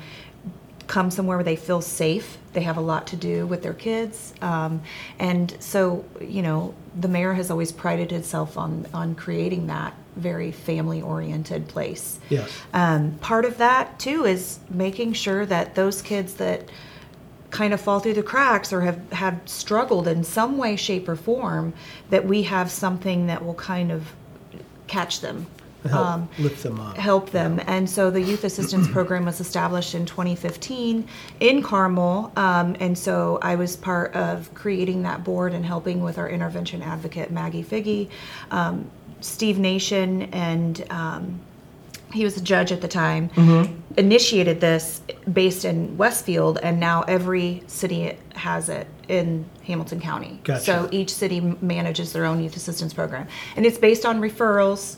come 0.87 1.09
somewhere 1.11 1.37
where 1.37 1.43
they 1.43 1.55
feel 1.55 1.81
safe. 1.81 2.37
They 2.53 2.61
have 2.61 2.77
a 2.77 2.81
lot 2.81 3.07
to 3.07 3.15
do 3.15 3.47
with 3.47 3.63
their 3.63 3.73
kids. 3.73 4.33
Um, 4.41 4.81
and 5.19 5.55
so, 5.59 6.05
you 6.21 6.41
know, 6.41 6.73
the 6.95 7.07
mayor 7.07 7.33
has 7.33 7.49
always 7.51 7.71
prided 7.71 8.11
itself 8.11 8.57
on, 8.57 8.85
on 8.93 9.15
creating 9.15 9.67
that 9.67 9.93
very 10.15 10.51
family 10.51 11.01
oriented 11.01 11.67
place. 11.67 12.19
Yes. 12.29 12.49
Um, 12.73 13.13
part 13.19 13.45
of 13.45 13.57
that 13.57 13.99
too 13.99 14.25
is 14.25 14.59
making 14.69 15.13
sure 15.13 15.45
that 15.45 15.75
those 15.75 16.01
kids 16.01 16.35
that 16.35 16.69
kind 17.49 17.73
of 17.73 17.81
fall 17.81 17.99
through 17.99 18.13
the 18.13 18.23
cracks 18.23 18.71
or 18.71 18.81
have, 18.81 19.11
have 19.11 19.41
struggled 19.45 20.07
in 20.07 20.23
some 20.23 20.57
way, 20.57 20.75
shape, 20.75 21.07
or 21.09 21.15
form, 21.15 21.73
that 22.09 22.25
we 22.25 22.43
have 22.43 22.69
something 22.69 23.27
that 23.27 23.43
will 23.43 23.53
kind 23.55 23.91
of 23.91 24.13
catch 24.87 25.21
them. 25.21 25.47
Help 25.89 26.39
lift 26.39 26.63
them 26.63 26.79
up. 26.79 26.97
Help 26.97 27.29
them. 27.31 27.61
And 27.67 27.89
so 27.89 28.09
the 28.09 28.21
Youth 28.21 28.43
Assistance 28.43 28.87
Program 28.91 29.25
was 29.25 29.39
established 29.39 29.95
in 29.95 30.05
2015 30.05 31.07
in 31.39 31.61
Carmel. 31.63 32.31
Um, 32.35 32.75
and 32.79 32.97
so 32.97 33.39
I 33.41 33.55
was 33.55 33.75
part 33.75 34.13
of 34.15 34.53
creating 34.53 35.03
that 35.03 35.23
board 35.23 35.53
and 35.53 35.65
helping 35.65 36.01
with 36.01 36.17
our 36.17 36.29
intervention 36.29 36.81
advocate, 36.81 37.31
Maggie 37.31 37.63
Figgy, 37.63 38.09
um, 38.51 38.89
Steve 39.21 39.57
Nation, 39.59 40.23
and 40.33 40.85
um, 40.91 41.39
he 42.13 42.23
was 42.23 42.37
a 42.37 42.41
judge 42.41 42.71
at 42.71 42.81
the 42.81 42.87
time, 42.87 43.29
Mm-hmm. 43.29 43.73
initiated 43.97 44.61
this 44.61 45.01
based 45.31 45.65
in 45.65 45.97
Westfield, 45.97 46.59
and 46.61 46.79
now 46.79 47.01
every 47.03 47.63
city 47.67 48.17
has 48.35 48.69
it 48.69 48.87
in 49.07 49.45
Hamilton 49.65 49.99
County. 49.99 50.39
Gotcha. 50.43 50.63
So 50.63 50.89
each 50.91 51.13
city 51.13 51.41
manages 51.61 52.13
their 52.13 52.25
own 52.25 52.41
youth 52.41 52.55
assistance 52.55 52.93
program, 52.93 53.27
and 53.55 53.65
it's 53.65 53.77
based 53.77 54.05
on 54.05 54.21
referrals. 54.21 54.97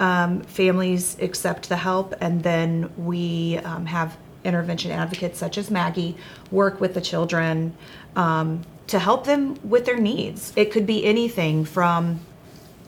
Um, 0.00 0.42
families 0.42 1.16
accept 1.20 1.68
the 1.68 1.76
help, 1.76 2.14
and 2.20 2.42
then 2.42 2.92
we 2.96 3.58
um, 3.58 3.86
have 3.86 4.16
intervention 4.44 4.90
advocates 4.90 5.38
such 5.38 5.56
as 5.56 5.70
Maggie 5.70 6.16
work 6.50 6.80
with 6.80 6.94
the 6.94 7.00
children 7.00 7.74
um, 8.16 8.62
to 8.88 8.98
help 8.98 9.24
them 9.24 9.56
with 9.68 9.86
their 9.86 9.98
needs. 9.98 10.52
It 10.56 10.70
could 10.72 10.86
be 10.86 11.04
anything 11.04 11.64
from 11.64 12.20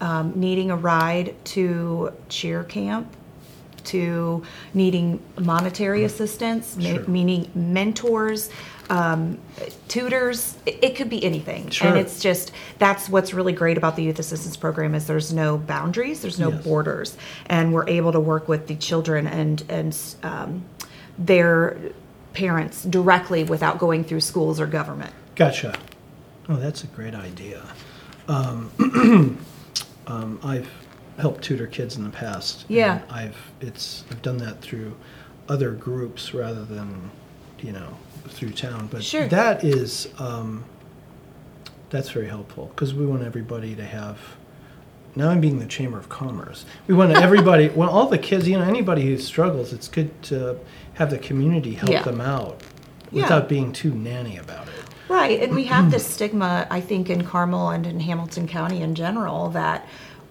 um, 0.01 0.33
needing 0.35 0.71
a 0.71 0.77
ride 0.77 1.35
to 1.47 2.13
cheer 2.29 2.65
camp 2.65 3.17
to 3.87 4.43
needing 4.75 5.21
monetary 5.41 6.05
assistance, 6.05 6.77
me- 6.77 6.95
Sure. 6.97 7.05
meaning 7.07 7.51
mentors, 7.55 8.51
um, 8.91 9.39
tutors. 9.89 10.57
It, 10.67 10.79
it 10.83 10.97
could 10.97 11.11
be 11.11 11.25
anything, 11.25 11.71
Sure. 11.71 11.89
and 11.89 11.99
it's 11.99 12.21
just 12.21 12.53
that's 12.79 13.09
what's 13.09 13.35
really 13.35 13.53
great 13.53 13.77
about 13.77 13.97
the 13.97 14.03
youth 14.03 14.19
assistance 14.19 14.57
program 14.57 14.95
is 14.95 15.07
there's 15.07 15.33
no 15.33 15.57
boundaries, 15.59 16.21
there's 16.21 16.39
no 16.39 16.51
Yes. 16.51 16.63
borders, 16.65 17.17
and 17.47 17.73
we're 17.73 17.89
able 17.89 18.13
to 18.13 18.21
work 18.21 18.49
with 18.49 18.67
the 18.69 18.77
children 18.77 19.27
and 19.27 19.65
and 19.69 19.97
um, 20.23 20.65
their 21.19 21.77
parents 22.35 22.85
directly 22.85 23.43
without 23.45 23.79
going 23.79 24.05
through 24.05 24.21
schools 24.21 24.61
or 24.61 24.67
government. 24.67 25.13
Gotcha. 25.35 25.75
Oh, 26.49 26.57
that's 26.57 26.85
a 26.85 26.87
great 26.89 27.15
idea. 27.15 27.63
Um, 28.29 28.71
um, 30.07 30.39
I've 30.45 30.69
helped 31.19 31.43
tutor 31.43 31.67
kids 31.67 31.97
in 31.97 32.05
the 32.05 32.11
past. 32.11 32.63
and 32.63 32.71
Yeah. 32.77 33.01
I've 33.11 33.37
it's 33.61 34.05
I've 34.11 34.23
done 34.23 34.37
that 34.39 34.61
through 34.61 34.95
other 35.49 35.71
groups 35.73 36.35
rather 36.35 36.65
than 36.65 37.11
you 37.61 37.73
know 37.73 37.89
through 38.29 38.51
town. 38.51 38.89
But 38.91 39.03
Sure. 39.05 39.27
that 39.29 39.65
is 39.65 40.09
um, 40.19 40.65
that's 41.91 42.11
very 42.11 42.29
helpful 42.29 42.67
because 42.75 42.95
we 42.95 43.07
want 43.07 43.23
everybody 43.23 43.75
to 43.75 43.85
have. 43.85 44.19
Now 45.15 45.31
I'm 45.31 45.41
being 45.41 45.59
the 45.61 45.67
Chamber 45.67 45.99
of 45.99 46.09
Commerce. 46.09 46.67
We 46.89 46.95
want 46.95 47.13
everybody, 47.17 47.69
well, 47.71 47.89
all 47.89 48.07
the 48.09 48.19
kids, 48.19 48.47
you 48.47 48.59
know, 48.59 48.65
anybody 48.65 49.03
who 49.07 49.17
struggles, 49.17 49.73
it's 49.73 49.89
good 49.89 50.11
to 50.25 50.59
have 50.95 51.11
the 51.11 51.19
community 51.19 51.75
help 51.75 51.91
Yeah. 51.91 52.03
them 52.03 52.21
out 52.21 52.63
Yeah. 53.11 53.23
without 53.23 53.49
being 53.49 53.73
too 53.73 53.95
nanny 53.95 54.37
about 54.37 54.69
it. 54.69 54.75
Right, 55.09 55.41
and 55.41 55.55
we 55.55 55.65
have 55.65 55.91
this 55.93 56.05
stigma, 56.07 56.67
I 56.71 56.81
think, 56.81 57.09
in 57.09 57.25
Carmel 57.25 57.71
and 57.71 57.87
in 57.87 58.01
Hamilton 58.01 58.47
County 58.47 58.83
in 58.83 58.95
general 58.95 59.49
that, 59.51 59.87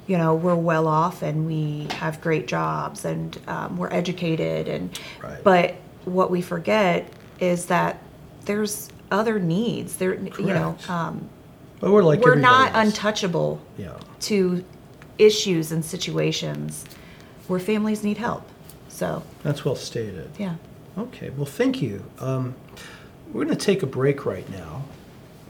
you 0.08 0.18
know, 0.18 0.36
we're 0.36 0.56
well 0.56 0.88
off 0.88 1.22
and 1.22 1.46
we 1.48 1.88
have 1.96 2.22
great 2.22 2.48
jobs 2.48 3.06
and 3.06 3.40
um, 3.48 3.78
we're 3.78 3.92
educated 3.92 4.68
and, 4.68 5.00
Right. 5.22 5.44
but 5.44 5.76
what 6.06 6.30
we 6.30 6.42
forget 6.42 7.12
is 7.40 7.66
that 7.68 8.02
there's 8.46 8.90
other 9.12 9.40
needs. 9.40 9.98
There, 9.98 10.14
you 10.16 10.46
know, 10.48 10.78
um, 10.88 11.28
But 11.80 11.92
we're 11.92 12.04
like 12.04 12.22
we're 12.22 12.36
not 12.36 12.76
else. 12.76 12.88
untouchable 12.88 13.60
Yeah. 13.78 13.94
to 14.22 14.64
issues 15.18 15.72
and 15.72 15.84
situations 15.84 16.86
where 17.48 17.60
families 17.60 18.04
need 18.04 18.18
help. 18.18 18.44
So, 18.90 19.24
That's 19.44 19.66
well 19.66 19.76
stated. 19.76 20.30
yeah. 20.38 20.56
Okay, 20.98 21.30
well, 21.32 21.46
thank 21.46 21.82
you. 21.82 22.06
Um, 22.20 22.56
we're 23.34 23.44
going 23.44 23.58
to 23.58 23.66
take 23.66 23.84
a 23.84 23.88
break 23.88 24.26
right 24.26 24.50
now, 24.50 24.84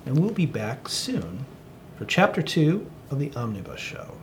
and 0.06 0.18
we'll 0.18 0.32
be 0.34 0.48
back 0.48 0.90
soon 0.90 1.46
for 1.98 2.06
chapter 2.06 2.42
two 2.42 2.88
of 3.12 3.20
the 3.20 3.32
Omnibus 3.36 3.80
Show. 3.80 4.16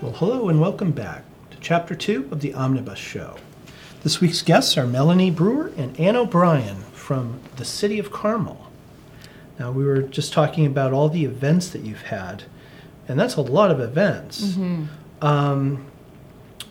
Well, 0.00 0.12
hello 0.12 0.48
and 0.48 0.60
welcome 0.60 0.92
back 0.92 1.24
to 1.50 1.56
chapter 1.60 1.94
two 1.94 2.28
of 2.30 2.40
the 2.40 2.54
Omnibus 2.54 2.98
Show. 2.98 3.36
This 4.02 4.20
week's 4.20 4.42
guests 4.42 4.78
are 4.78 4.86
Melanie 4.86 5.30
Brewer 5.30 5.72
and 5.76 5.98
Anne 6.00 6.16
O'Brien 6.16 6.76
from 6.92 7.40
the 7.56 7.64
city 7.64 7.98
of 7.98 8.10
Carmel. 8.10 8.70
Now, 9.58 9.70
we 9.70 9.84
were 9.84 10.02
just 10.02 10.32
talking 10.32 10.64
about 10.64 10.92
all 10.92 11.08
the 11.10 11.24
events 11.24 11.68
that 11.70 11.82
you've 11.82 12.02
had, 12.02 12.44
and 13.08 13.20
that's 13.20 13.36
a 13.36 13.42
lot 13.42 13.70
of 13.70 13.78
events. 13.80 14.56
Um, 15.20 15.86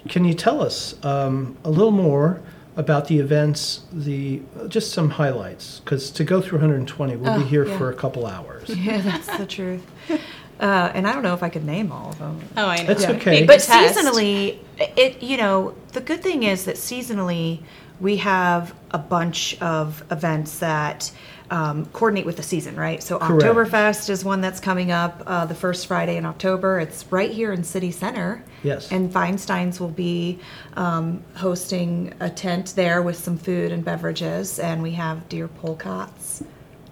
can 0.08 0.26
you 0.26 0.34
tell 0.34 0.62
us 0.64 0.96
um, 1.06 1.56
a 1.64 1.70
little 1.70 1.92
more 1.92 2.42
about 2.76 3.08
the 3.10 3.20
events, 3.20 3.82
the 3.94 4.42
just 4.70 4.92
some 4.92 5.12
highlights? 5.12 5.82
Because 5.82 6.10
to 6.12 6.24
go 6.24 6.42
through 6.42 6.58
120, 6.60 7.16
we'll 7.18 7.38
be 7.38 7.44
Oh, 7.44 7.46
here 7.46 7.68
yeah. 7.68 7.78
for 7.78 7.92
a 7.92 7.96
couple 7.96 8.26
hours. 8.26 8.70
Yeah, 8.76 9.02
that's 9.02 9.38
the 9.38 9.46
truth. 9.46 9.86
Uh, 10.60 10.92
and 10.94 11.08
I 11.08 11.14
don't 11.14 11.24
know 11.24 11.34
if 11.34 11.42
I 11.44 11.50
could 11.50 11.64
name 11.66 11.92
all 11.92 12.10
of 12.10 12.20
them. 12.20 12.40
Oh, 12.58 12.66
I 12.66 12.78
know. 12.78 12.84
That's 12.84 13.04
Yeah. 13.04 13.12
okay. 13.12 13.46
But 13.46 13.62
Test. 13.62 13.98
seasonally, 13.98 14.58
it 14.78 15.24
you 15.24 15.38
know 15.38 15.74
the 15.94 16.02
good 16.02 16.22
thing 16.22 16.44
is 16.44 16.66
that 16.66 16.76
seasonally 16.76 17.62
we 18.02 18.18
have 18.18 18.74
a 18.92 18.98
bunch 18.98 19.58
of 19.62 20.04
events 20.12 20.60
that 20.60 21.12
um, 21.52 21.86
coordinate 21.88 22.26
with 22.26 22.38
the 22.38 22.44
season, 22.44 22.76
right? 22.76 23.02
So 23.02 23.18
Correct. 23.18 23.44
Oktoberfest 23.44 24.10
is 24.10 24.24
one 24.24 24.40
that's 24.40 24.60
coming 24.60 24.92
up 24.92 25.24
uh, 25.26 25.46
the 25.48 25.56
first 25.56 25.88
Friday 25.88 26.16
in 26.16 26.26
October. 26.26 26.80
It's 26.80 27.12
right 27.12 27.32
here 27.32 27.52
in 27.52 27.64
City 27.64 27.90
Center. 27.92 28.44
Yes. 28.62 28.92
And 28.92 29.12
Feinstein's 29.12 29.80
will 29.80 29.88
be 29.90 30.40
um, 30.76 31.24
hosting 31.36 32.14
a 32.20 32.30
tent 32.30 32.74
there 32.76 33.02
with 33.02 33.18
some 33.18 33.38
food 33.38 33.72
and 33.72 33.84
beverages, 33.84 34.60
and 34.60 34.84
we 34.84 34.92
have 34.92 35.28
Deer 35.28 35.48
Polkats. 35.48 36.44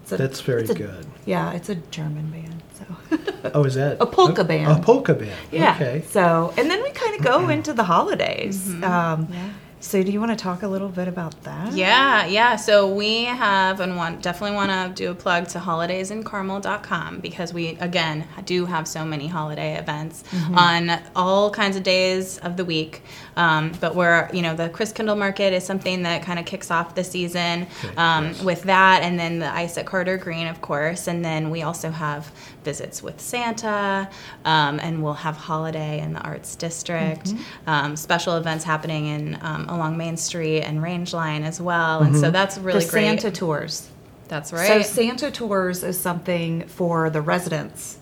It's 0.02 0.12
a- 0.12 0.16
That's 0.16 0.40
very 0.40 0.62
it's 0.62 0.70
a- 0.70 0.74
good. 0.74 1.06
Yeah, 1.24 1.52
it's 1.52 1.68
a 1.68 1.76
German 1.76 2.30
band. 2.30 2.60
So. 2.88 3.18
Oh, 3.54 3.64
is 3.64 3.74
that 3.76 3.96
A 4.00 4.06
polka 4.06 4.42
band. 4.44 4.70
A 4.72 4.82
polka 4.82 5.14
band. 5.14 5.30
Yeah. 5.52 5.74
Okay. 5.76 6.02
So, 6.10 6.52
and 6.58 6.68
then 6.68 6.82
we 6.82 6.90
kind 6.90 7.14
of 7.18 7.24
go 7.24 7.48
into 7.48 7.72
the 7.72 7.84
holidays. 7.84 8.68
Um, 8.82 9.28
Yeah. 9.30 9.50
So, 9.80 10.02
do 10.02 10.10
you 10.10 10.18
want 10.18 10.36
to 10.36 10.42
talk 10.42 10.64
a 10.64 10.68
little 10.68 10.88
bit 10.88 11.06
about 11.06 11.40
that? 11.44 11.72
Yeah, 11.72 12.26
yeah. 12.26 12.56
So 12.56 12.92
we 12.92 13.24
have 13.26 13.78
and 13.78 13.96
want 13.96 14.22
definitely 14.22 14.56
want 14.56 14.72
to 14.72 14.92
do 15.04 15.12
a 15.12 15.14
plug 15.14 15.46
to 15.48 15.60
holidaysincarmel.com 15.60 17.20
because 17.20 17.52
we 17.54 17.68
again 17.80 18.26
do 18.44 18.66
have 18.66 18.88
so 18.88 19.04
many 19.04 19.28
holiday 19.28 19.76
events 19.78 20.24
on 20.54 20.98
all 21.14 21.50
kinds 21.50 21.76
of 21.76 21.82
days 21.82 22.38
of 22.38 22.56
the 22.56 22.64
week. 22.64 23.02
Um, 23.36 23.72
but 23.80 23.94
we're 23.94 24.28
you 24.32 24.42
know 24.42 24.56
the 24.56 24.68
Christkindlmarkt 24.68 25.52
is 25.52 25.64
something 25.64 26.02
that 26.02 26.22
kind 26.22 26.38
of 26.40 26.44
kicks 26.44 26.70
off 26.70 26.94
the 26.96 27.04
season 27.04 27.66
Okay, 27.84 27.94
um, 27.96 28.26
yes. 28.26 28.42
with 28.42 28.62
that, 28.64 29.02
and 29.02 29.18
then 29.18 29.38
the 29.38 29.48
ice 29.52 29.78
at 29.78 29.86
Carter 29.86 30.16
Green, 30.16 30.48
of 30.48 30.60
course, 30.60 31.06
and 31.06 31.24
then 31.24 31.50
we 31.50 31.62
also 31.62 31.90
have 31.90 32.32
visits 32.64 33.02
with 33.02 33.20
Santa, 33.20 34.08
um, 34.44 34.78
and 34.80 35.02
we'll 35.02 35.14
have 35.14 35.36
holiday 35.36 36.00
in 36.00 36.12
the 36.12 36.20
Arts 36.20 36.56
District, 36.56 37.32
um, 37.66 37.96
special 37.96 38.36
events 38.36 38.64
happening 38.64 39.06
in 39.06 39.38
um, 39.42 39.68
along 39.68 39.96
Main 39.96 40.16
Street 40.16 40.62
and 40.62 40.82
Range 40.82 41.12
Line 41.12 41.42
as 41.44 41.60
well, 41.60 42.02
and 42.02 42.16
so 42.16 42.30
that's 42.30 42.58
really 42.58 42.84
the 42.84 42.90
great. 42.90 43.04
Santa 43.04 43.30
tours. 43.30 43.90
that's 44.28 44.52
right. 44.52 44.84
So. 44.84 44.92
Santa 45.02 45.30
tours 45.30 45.82
is 45.82 45.98
something 45.98 46.66
for 46.66 47.10
the 47.10 47.20
residents. 47.20 47.98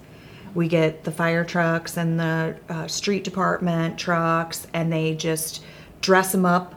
We 0.55 0.69
get 0.69 1.05
the 1.05 1.13
fire 1.13 1.45
trucks 1.45 1.99
and 1.99 2.19
the 2.19 2.57
uh, 2.69 2.87
street 2.87 3.25
department 3.25 3.99
trucks, 3.99 4.67
and 4.73 4.93
they 4.93 5.15
just 5.15 5.63
dress 6.01 6.33
them 6.33 6.47
up 6.47 6.75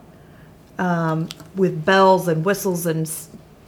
um, 0.78 1.30
with 1.56 1.86
bells 1.86 2.28
and 2.28 2.44
whistles, 2.44 2.86
and 2.86 3.10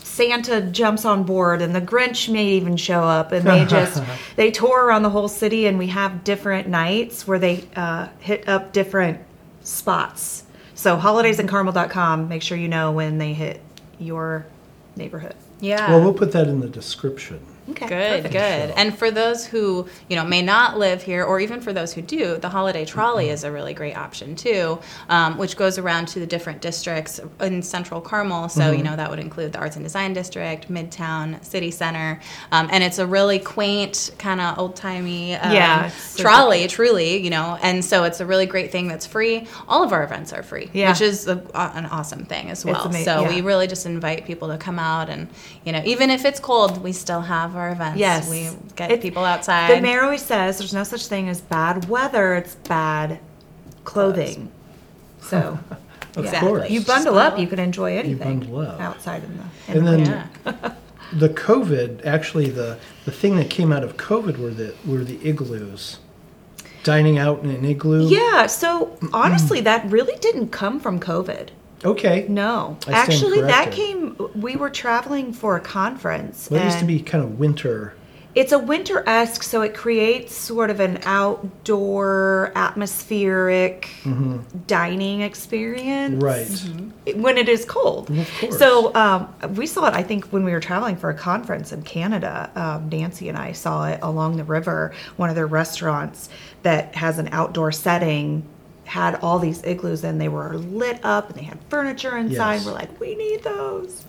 Santa 0.03 0.61
jumps 0.61 1.05
on 1.05 1.23
board, 1.23 1.61
and 1.61 1.73
the 1.75 1.81
Grinch 1.81 2.29
may 2.29 2.45
even 2.53 2.75
show 2.77 3.01
up, 3.01 3.31
and 3.31 3.45
they 3.45 3.65
just 3.69 4.01
they 4.35 4.51
tour 4.51 4.85
around 4.85 5.03
the 5.03 5.09
whole 5.09 5.27
city, 5.27 5.67
and 5.67 5.77
we 5.77 5.87
have 5.87 6.23
different 6.23 6.67
nights 6.67 7.27
where 7.27 7.39
they 7.39 7.67
uh, 7.75 8.07
hit 8.19 8.47
up 8.47 8.73
different 8.73 9.19
spots. 9.61 10.43
So 10.75 10.97
holidaysincarmel.com, 10.97 12.27
make 12.27 12.41
sure 12.41 12.57
you 12.57 12.67
know 12.67 12.91
when 12.91 13.17
they 13.19 13.33
hit 13.33 13.61
your 13.99 14.45
neighborhood. 14.95 15.35
yeah. 15.59 15.89
Well, 15.91 16.01
we'll 16.01 16.13
put 16.13 16.31
that 16.31 16.47
in 16.47 16.59
the 16.59 16.69
description. 16.69 17.39
Okay. 17.69 17.87
Good, 17.87 18.23
perfect. 18.23 18.33
good. 18.33 18.69
Sure. 18.69 18.73
And 18.79 18.97
for 18.97 19.11
those 19.11 19.45
who, 19.45 19.87
you 20.09 20.15
know, 20.15 20.23
may 20.25 20.41
not 20.41 20.79
live 20.79 21.03
here, 21.03 21.23
or 21.23 21.39
even 21.39 21.61
for 21.61 21.71
those 21.71 21.93
who 21.93 22.01
do, 22.01 22.37
the 22.37 22.49
holiday 22.49 22.85
trolley 22.85 23.29
is 23.29 23.43
a 23.43 23.51
really 23.51 23.73
great 23.73 23.95
option 23.95 24.35
too, 24.35 24.79
um, 25.09 25.37
which 25.37 25.55
goes 25.57 25.77
around 25.77 26.07
to 26.09 26.19
the 26.19 26.25
different 26.25 26.61
districts 26.61 27.19
in 27.39 27.61
Central 27.61 28.01
Carmel. 28.01 28.49
So, 28.49 28.71
you 28.71 28.81
know, 28.83 28.95
that 28.95 29.09
would 29.09 29.19
include 29.19 29.53
the 29.53 29.59
Arts 29.59 29.75
and 29.75 29.85
Design 29.85 30.13
District, 30.13 30.69
Midtown, 30.71 31.43
City 31.45 31.69
Center, 31.71 32.19
um, 32.51 32.67
and 32.71 32.83
it's 32.83 32.97
a 32.97 33.05
really 33.05 33.37
quaint, 33.39 34.11
kind 34.17 34.41
of 34.41 34.57
old 34.57 34.75
timey 34.75 35.35
um, 35.35 35.53
Yeah, 35.53 35.85
it's 35.87 35.95
so 35.95 36.23
trolley, 36.23 36.67
truly, 36.67 37.17
you 37.17 37.29
know. 37.29 37.57
And 37.61 37.85
so 37.85 38.03
it's 38.05 38.19
a 38.19 38.25
really 38.25 38.47
great 38.47 38.71
thing 38.71 38.87
that's 38.87 39.05
free. 39.05 39.47
All 39.67 39.83
of 39.83 39.93
our 39.93 40.03
events 40.03 40.33
are 40.33 40.43
free, 40.43 40.69
Yeah. 40.73 40.89
which 40.91 41.01
is 41.01 41.27
a, 41.27 41.37
an 41.53 41.85
awesome 41.85 42.25
thing 42.25 42.49
as 42.49 42.65
well. 42.65 42.85
ama- 42.87 43.03
so 43.03 43.21
yeah. 43.21 43.29
we 43.29 43.41
really 43.41 43.67
just 43.67 43.85
invite 43.85 44.25
people 44.25 44.47
to 44.49 44.57
come 44.57 44.79
out 44.79 45.09
and, 45.09 45.27
you 45.63 45.71
know, 45.71 45.81
even 45.85 46.09
if 46.09 46.25
it's 46.25 46.39
cold, 46.39 46.81
we 46.83 46.91
still 46.91 47.21
have 47.21 47.50
our 47.55 47.71
events. 47.71 47.99
Yes. 47.99 48.29
We 48.29 48.49
get 48.75 48.91
It- 48.91 49.01
people 49.01 49.23
outside. 49.25 49.77
The 49.77 49.81
mayor 49.81 50.03
always 50.03 50.21
says 50.21 50.57
there's 50.57 50.73
no 50.73 50.83
such 50.83 51.07
thing 51.07 51.29
as 51.29 51.41
bad 51.41 51.87
weather, 51.89 52.35
it's 52.35 52.55
bad 52.55 53.19
clothing. 53.83 54.49
So, 55.21 55.59
Of 56.15 56.25
yeah. 56.25 56.41
course. 56.41 56.69
You 56.69 56.81
bundle 56.81 57.17
up, 57.17 57.39
you 57.39 57.47
can 57.47 57.59
enjoy 57.59 57.97
anything 57.97 58.39
bundle 58.41 58.59
up. 58.59 58.81
outside 58.81 59.23
in 59.23 59.37
the 59.37 59.43
in 59.71 59.77
And 59.77 59.87
the 59.87 59.91
then 59.91 60.27
yeah. 60.45 60.73
the 61.13 61.29
COVID, 61.29 62.05
actually, 62.05 62.49
the, 62.49 62.77
the 63.05 63.11
thing 63.11 63.37
that 63.37 63.49
came 63.49 63.71
out 63.71 63.83
of 63.83 63.95
COVID 63.97 64.37
were 64.37 64.49
the, 64.49 64.73
were 64.85 65.03
the 65.03 65.19
igloos. 65.25 65.99
Dining 66.83 67.17
out 67.17 67.43
in 67.43 67.51
an 67.51 67.63
igloo. 67.63 68.09
Yeah, 68.09 68.47
so 68.47 68.97
honestly, 69.13 69.61
mm. 69.61 69.65
that 69.65 69.85
really 69.85 70.15
didn't 70.17 70.49
come 70.49 70.79
from 70.79 70.99
COVID. 70.99 71.49
Okay. 71.83 72.25
No, 72.29 72.77
actually, 72.87 73.41
that 73.41 73.71
came. 73.71 74.15
We 74.35 74.55
were 74.55 74.69
traveling 74.69 75.33
for 75.33 75.55
a 75.55 75.61
conference. 75.61 76.49
Well, 76.49 76.61
it 76.61 76.65
used 76.65 76.79
to 76.79 76.85
be 76.85 77.01
kind 77.01 77.23
of 77.23 77.39
winter. 77.39 77.95
It's 78.33 78.53
a 78.53 78.59
winter 78.59 79.03
esque, 79.07 79.43
so 79.43 79.61
it 79.61 79.73
creates 79.73 80.33
sort 80.33 80.69
of 80.69 80.79
an 80.79 80.99
outdoor, 81.03 82.53
atmospheric 82.55 83.89
dining 84.67 85.19
experience. 85.19 86.23
Mm-hmm. 86.23 86.91
Right. 87.09 87.17
When 87.17 87.37
it 87.37 87.49
is 87.49 87.65
cold. 87.65 88.09
Of 88.09 88.31
course. 88.39 88.57
So 88.57 88.95
um, 88.95 89.33
we 89.55 89.67
saw 89.67 89.85
it, 89.87 89.93
I 89.93 90.03
think, 90.03 90.27
when 90.27 90.45
we 90.45 90.53
were 90.53 90.61
traveling 90.61 90.95
for 90.95 91.09
a 91.09 91.13
conference 91.13 91.73
in 91.73 91.81
Canada. 91.81 92.49
Um, 92.55 92.87
Nancy 92.87 93.27
and 93.27 93.37
I 93.37 93.51
saw 93.51 93.89
it 93.89 93.99
along 94.01 94.37
the 94.37 94.45
river. 94.45 94.93
One 95.17 95.29
of 95.29 95.35
their 95.35 95.47
restaurants 95.47 96.29
that 96.63 96.95
has 96.95 97.19
an 97.19 97.27
outdoor 97.33 97.73
setting 97.73 98.47
had 98.85 99.15
all 99.15 99.39
these 99.39 99.63
igloos 99.63 100.03
and 100.03 100.19
they 100.19 100.27
were 100.29 100.57
lit 100.57 100.99
up 101.03 101.29
and 101.29 101.37
they 101.37 101.43
had 101.43 101.57
furniture 101.69 102.17
inside. 102.17 102.55
Yes. 102.55 102.65
We're 102.65 102.73
like, 102.73 102.99
we 102.99 103.15
need 103.15 103.43
those. 103.43 104.03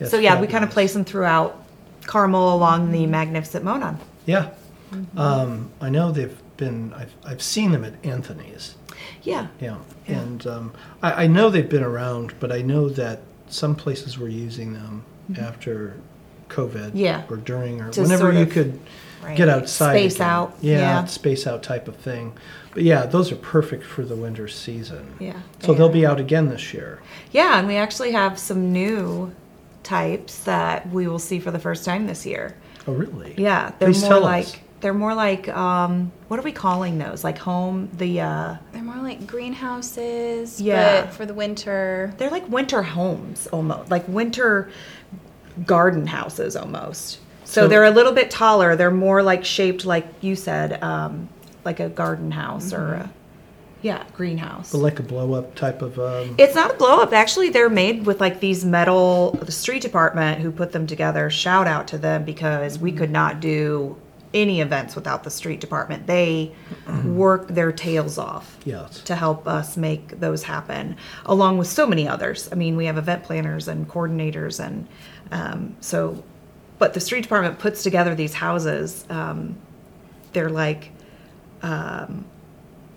Yes, 0.00 0.10
so 0.10 0.18
yeah, 0.18 0.40
we 0.40 0.46
kind 0.46 0.64
of 0.64 0.70
place 0.70 0.92
them 0.92 1.04
throughout 1.04 1.62
Carmel 2.04 2.54
along 2.54 2.92
the 2.92 3.06
Magnificent 3.06 3.64
Monon. 3.64 3.98
Yeah. 4.26 4.50
Mm-hmm. 4.92 5.18
Um, 5.18 5.70
I 5.80 5.90
know 5.90 6.10
they've 6.12 6.36
been, 6.56 6.92
I've, 6.94 7.12
I've 7.24 7.42
seen 7.42 7.72
them 7.72 7.84
at 7.84 7.94
Anthony's. 8.04 8.76
Yeah. 9.22 9.48
Yeah. 9.60 9.78
And 10.06 10.46
um, 10.46 10.72
I, 11.02 11.24
I 11.24 11.26
know 11.26 11.50
they've 11.50 11.68
been 11.68 11.82
around, 11.82 12.34
but 12.40 12.52
I 12.52 12.62
know 12.62 12.88
that 12.90 13.20
some 13.48 13.74
places 13.74 14.18
were 14.18 14.28
using 14.28 14.72
them 14.72 15.04
after 15.38 15.96
COVID. 16.54 16.92
Yeah. 16.94 17.22
Or 17.30 17.36
during, 17.36 17.80
or 17.80 17.90
To 17.90 18.02
whenever 18.02 18.22
sort 18.22 18.34
you 18.34 18.42
of- 18.42 18.50
could 18.50 18.78
Right. 19.22 19.36
get 19.36 19.48
outside. 19.48 19.92
Space 19.96 20.14
again. 20.16 20.28
out, 20.28 20.54
Yeah, 20.60 20.78
yeah. 20.78 21.04
Space 21.06 21.46
out 21.46 21.62
type 21.62 21.88
of 21.88 21.96
thing. 21.96 22.32
But 22.74 22.82
yeah, 22.82 23.06
those 23.06 23.32
are 23.32 23.36
perfect 23.36 23.82
for 23.84 24.02
the 24.04 24.14
winter 24.16 24.48
season. 24.48 25.14
Yeah, 25.18 25.32
So 25.60 25.72
they 25.72 25.78
they'll 25.78 25.88
are. 25.88 25.92
be 25.92 26.04
out 26.04 26.20
again 26.20 26.50
this 26.50 26.74
year. 26.74 27.00
Yeah, 27.32 27.58
and 27.58 27.66
we 27.66 27.76
actually 27.76 28.12
have 28.12 28.38
some 28.38 28.70
new 28.70 29.32
types 29.82 30.40
that 30.44 30.90
we 30.90 31.06
will 31.08 31.18
see 31.18 31.38
for 31.38 31.50
the 31.50 31.58
first 31.58 31.84
time 31.86 32.06
this 32.06 32.26
year. 32.26 32.54
Oh, 32.86 32.92
really? 32.92 33.32
Yeah, 33.38 33.72
they're 33.78 33.88
Please 33.88 34.02
more 34.02 34.10
tell 34.10 34.20
like 34.22 34.44
us. 34.46 34.56
they're 34.80 34.92
more 34.92 35.14
like 35.14 35.48
um 35.48 36.12
what 36.28 36.38
are 36.38 36.42
we 36.42 36.52
calling 36.52 36.98
those? 36.98 37.24
Like 37.24 37.38
home 37.38 37.88
the 37.96 38.20
uh 38.20 38.56
They're 38.74 38.82
more 38.82 39.02
like 39.02 39.26
greenhouses, 39.26 40.60
Yeah. 40.60 41.02
but 41.02 41.14
for 41.14 41.24
the 41.26 41.34
winter. 41.34 42.12
they're 42.18 42.30
like 42.30 42.46
winter 42.50 42.82
homes 42.82 43.46
almost. 43.48 43.90
Like 43.90 44.06
winter 44.08 44.68
garden 45.66 46.06
houses 46.06 46.56
almost. 46.56 47.18
So, 47.44 47.62
So- 47.62 47.68
they're 47.68 47.84
a 47.84 47.90
little 47.90 48.12
bit 48.12 48.30
taller. 48.30 48.74
They're 48.76 48.90
more 48.90 49.22
like 49.22 49.44
shaped 49.44 49.84
like 49.84 50.06
you 50.20 50.34
said 50.36 50.82
um 50.82 51.28
like 51.64 51.80
a 51.80 51.88
garden 51.88 52.30
house 52.30 52.72
or 52.72 52.78
Mm-hmm. 52.78 53.00
a 53.02 53.10
yeah, 53.82 54.02
greenhouse. 54.16 54.72
But 54.72 54.78
like 54.78 54.98
a 54.98 55.02
blow 55.02 55.34
up 55.34 55.54
type 55.54 55.82
of. 55.82 55.98
Um, 55.98 56.34
It's 56.38 56.54
not 56.54 56.70
a 56.70 56.74
blow 56.74 57.02
up. 57.02 57.12
Actually, 57.12 57.50
they're 57.50 57.68
made 57.68 58.06
with 58.06 58.18
like 58.18 58.40
these 58.40 58.64
metal. 58.64 59.32
The 59.42 59.52
street 59.52 59.82
department 59.82 60.40
who 60.40 60.50
put 60.50 60.72
them 60.72 60.86
together. 60.86 61.28
Shout 61.28 61.66
out 61.66 61.86
to 61.88 61.98
them 61.98 62.24
because 62.24 62.78
we 62.78 62.92
could 62.92 63.10
not 63.10 63.40
do 63.40 63.96
any 64.34 64.60
events 64.60 64.94
without 64.94 65.24
the 65.24 65.30
street 65.30 65.60
department. 65.60 66.06
They 66.06 66.52
work 67.04 67.48
their 67.48 67.72
tails 67.72 68.18
off 68.18 68.58
yes. 68.64 69.00
to 69.02 69.14
help 69.14 69.46
us 69.46 69.76
make 69.76 70.20
those 70.20 70.42
happen, 70.42 70.96
along 71.24 71.58
with 71.58 71.68
so 71.68 71.86
many 71.86 72.06
others. 72.06 72.48
I 72.52 72.56
mean, 72.56 72.76
we 72.76 72.86
have 72.86 72.98
event 72.98 73.22
planners 73.22 73.68
and 73.68 73.88
coordinators, 73.88 74.62
and 74.62 74.86
um, 75.30 75.76
so. 75.80 76.22
But 76.76 76.92
the 76.92 77.00
street 77.00 77.22
department 77.22 77.60
puts 77.60 77.84
together 77.84 78.14
these 78.16 78.34
houses. 78.34 79.06
Um, 79.08 79.56
they're 80.32 80.50
like 80.50 80.90
um, 81.62 82.24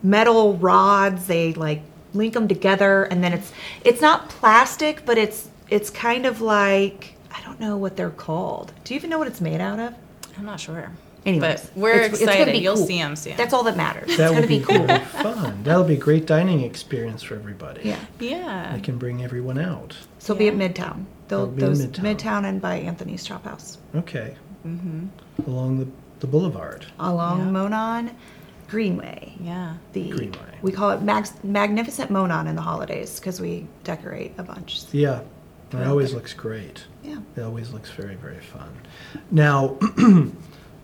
metal 0.02 0.58
rods. 0.58 1.28
They 1.28 1.54
like 1.54 1.84
link 2.14 2.34
them 2.34 2.48
together, 2.48 3.04
and 3.04 3.24
then 3.24 3.34
it's 3.34 3.54
it's 3.86 4.02
not 4.02 4.30
plastic, 4.30 5.06
but 5.06 5.18
it's 5.18 5.50
it's 5.70 5.90
kind 5.90 6.26
of 6.26 6.42
like 6.42 7.14
I 7.32 7.42
don't 7.44 7.60
know 7.60 7.78
what 7.78 7.96
they're 7.96 8.10
called. 8.10 8.74
Do 8.84 8.94
you 8.94 8.98
even 8.98 9.10
know 9.10 9.20
what 9.20 9.28
it's 9.28 9.42
made 9.42 9.62
out 9.62 9.80
of? 9.80 9.94
I'm 10.38 10.46
not 10.46 10.60
sure. 10.60 10.92
Anyways, 11.28 11.62
but 11.62 11.72
we're 11.78 11.92
it's- 11.94 12.12
it's 12.14 12.20
gonna 12.22 12.32
excited. 12.32 12.52
be 12.54 12.60
You'll 12.60 12.76
cool. 12.76 12.86
see 12.88 12.98
them 13.00 13.16
soon. 13.16 13.36
That's 13.38 13.54
all 13.54 13.64
that 13.64 13.76
matters. 13.78 14.16
That 14.18 14.32
it's 14.32 14.32
would 14.32 14.36
gonna 14.36 14.48
be, 14.48 14.60
be 14.60 14.64
cool. 14.66 14.86
very 14.88 15.00
fun. 15.06 15.64
That'll 15.64 15.84
be 15.84 15.96
a 15.96 15.98
great 15.98 16.26
dining 16.26 16.62
experience 16.62 17.22
for 17.22 17.36
everybody. 17.36 17.82
Yeah. 17.84 18.00
yeah. 18.20 18.72
I 18.74 18.80
can 18.80 18.98
bring 18.98 19.24
everyone 19.24 19.58
out. 19.60 19.96
So 20.20 20.34
it'll 20.34 20.40
be 20.40 20.48
at 20.48 20.56
Midtown. 20.56 21.06
They'll, 21.28 21.42
It'll 21.44 21.52
be 21.52 21.64
in 21.64 21.68
those 21.70 21.86
Midtown. 21.86 22.16
Midtown. 22.16 22.46
and 22.46 22.62
by 22.62 22.76
Anthony's 22.78 23.24
Chop 23.26 23.44
House 23.44 23.78
Okay. 23.96 24.36
Mm-hmm. 24.66 25.08
Along 25.50 25.80
the, 25.80 25.88
the 26.22 26.28
boulevard. 26.28 26.86
along 27.00 27.40
Yeah. 27.40 27.52
Monon 27.52 28.12
Greenway. 28.70 29.34
Yeah. 29.42 29.76
The 29.94 30.10
Greenway. 30.10 30.40
we 30.62 30.72
call 30.72 30.92
it 30.92 31.02
Max, 31.02 31.34
Magnificent 31.44 32.10
Monon 32.12 32.48
in 32.48 32.56
the 32.56 32.62
holidays 32.62 33.20
because 33.20 33.40
we 33.42 33.66
decorate 33.84 34.34
a 34.38 34.44
bunch. 34.44 34.84
Yeah. 34.94 35.22
It 35.74 35.86
always 35.86 36.14
looks 36.14 36.34
great. 36.34 36.86
Yeah. 37.04 37.18
It 37.36 37.42
always 37.42 37.72
looks 37.72 37.90
very, 37.92 38.16
very 38.16 38.40
fun. 38.40 38.70
Now, 39.32 39.78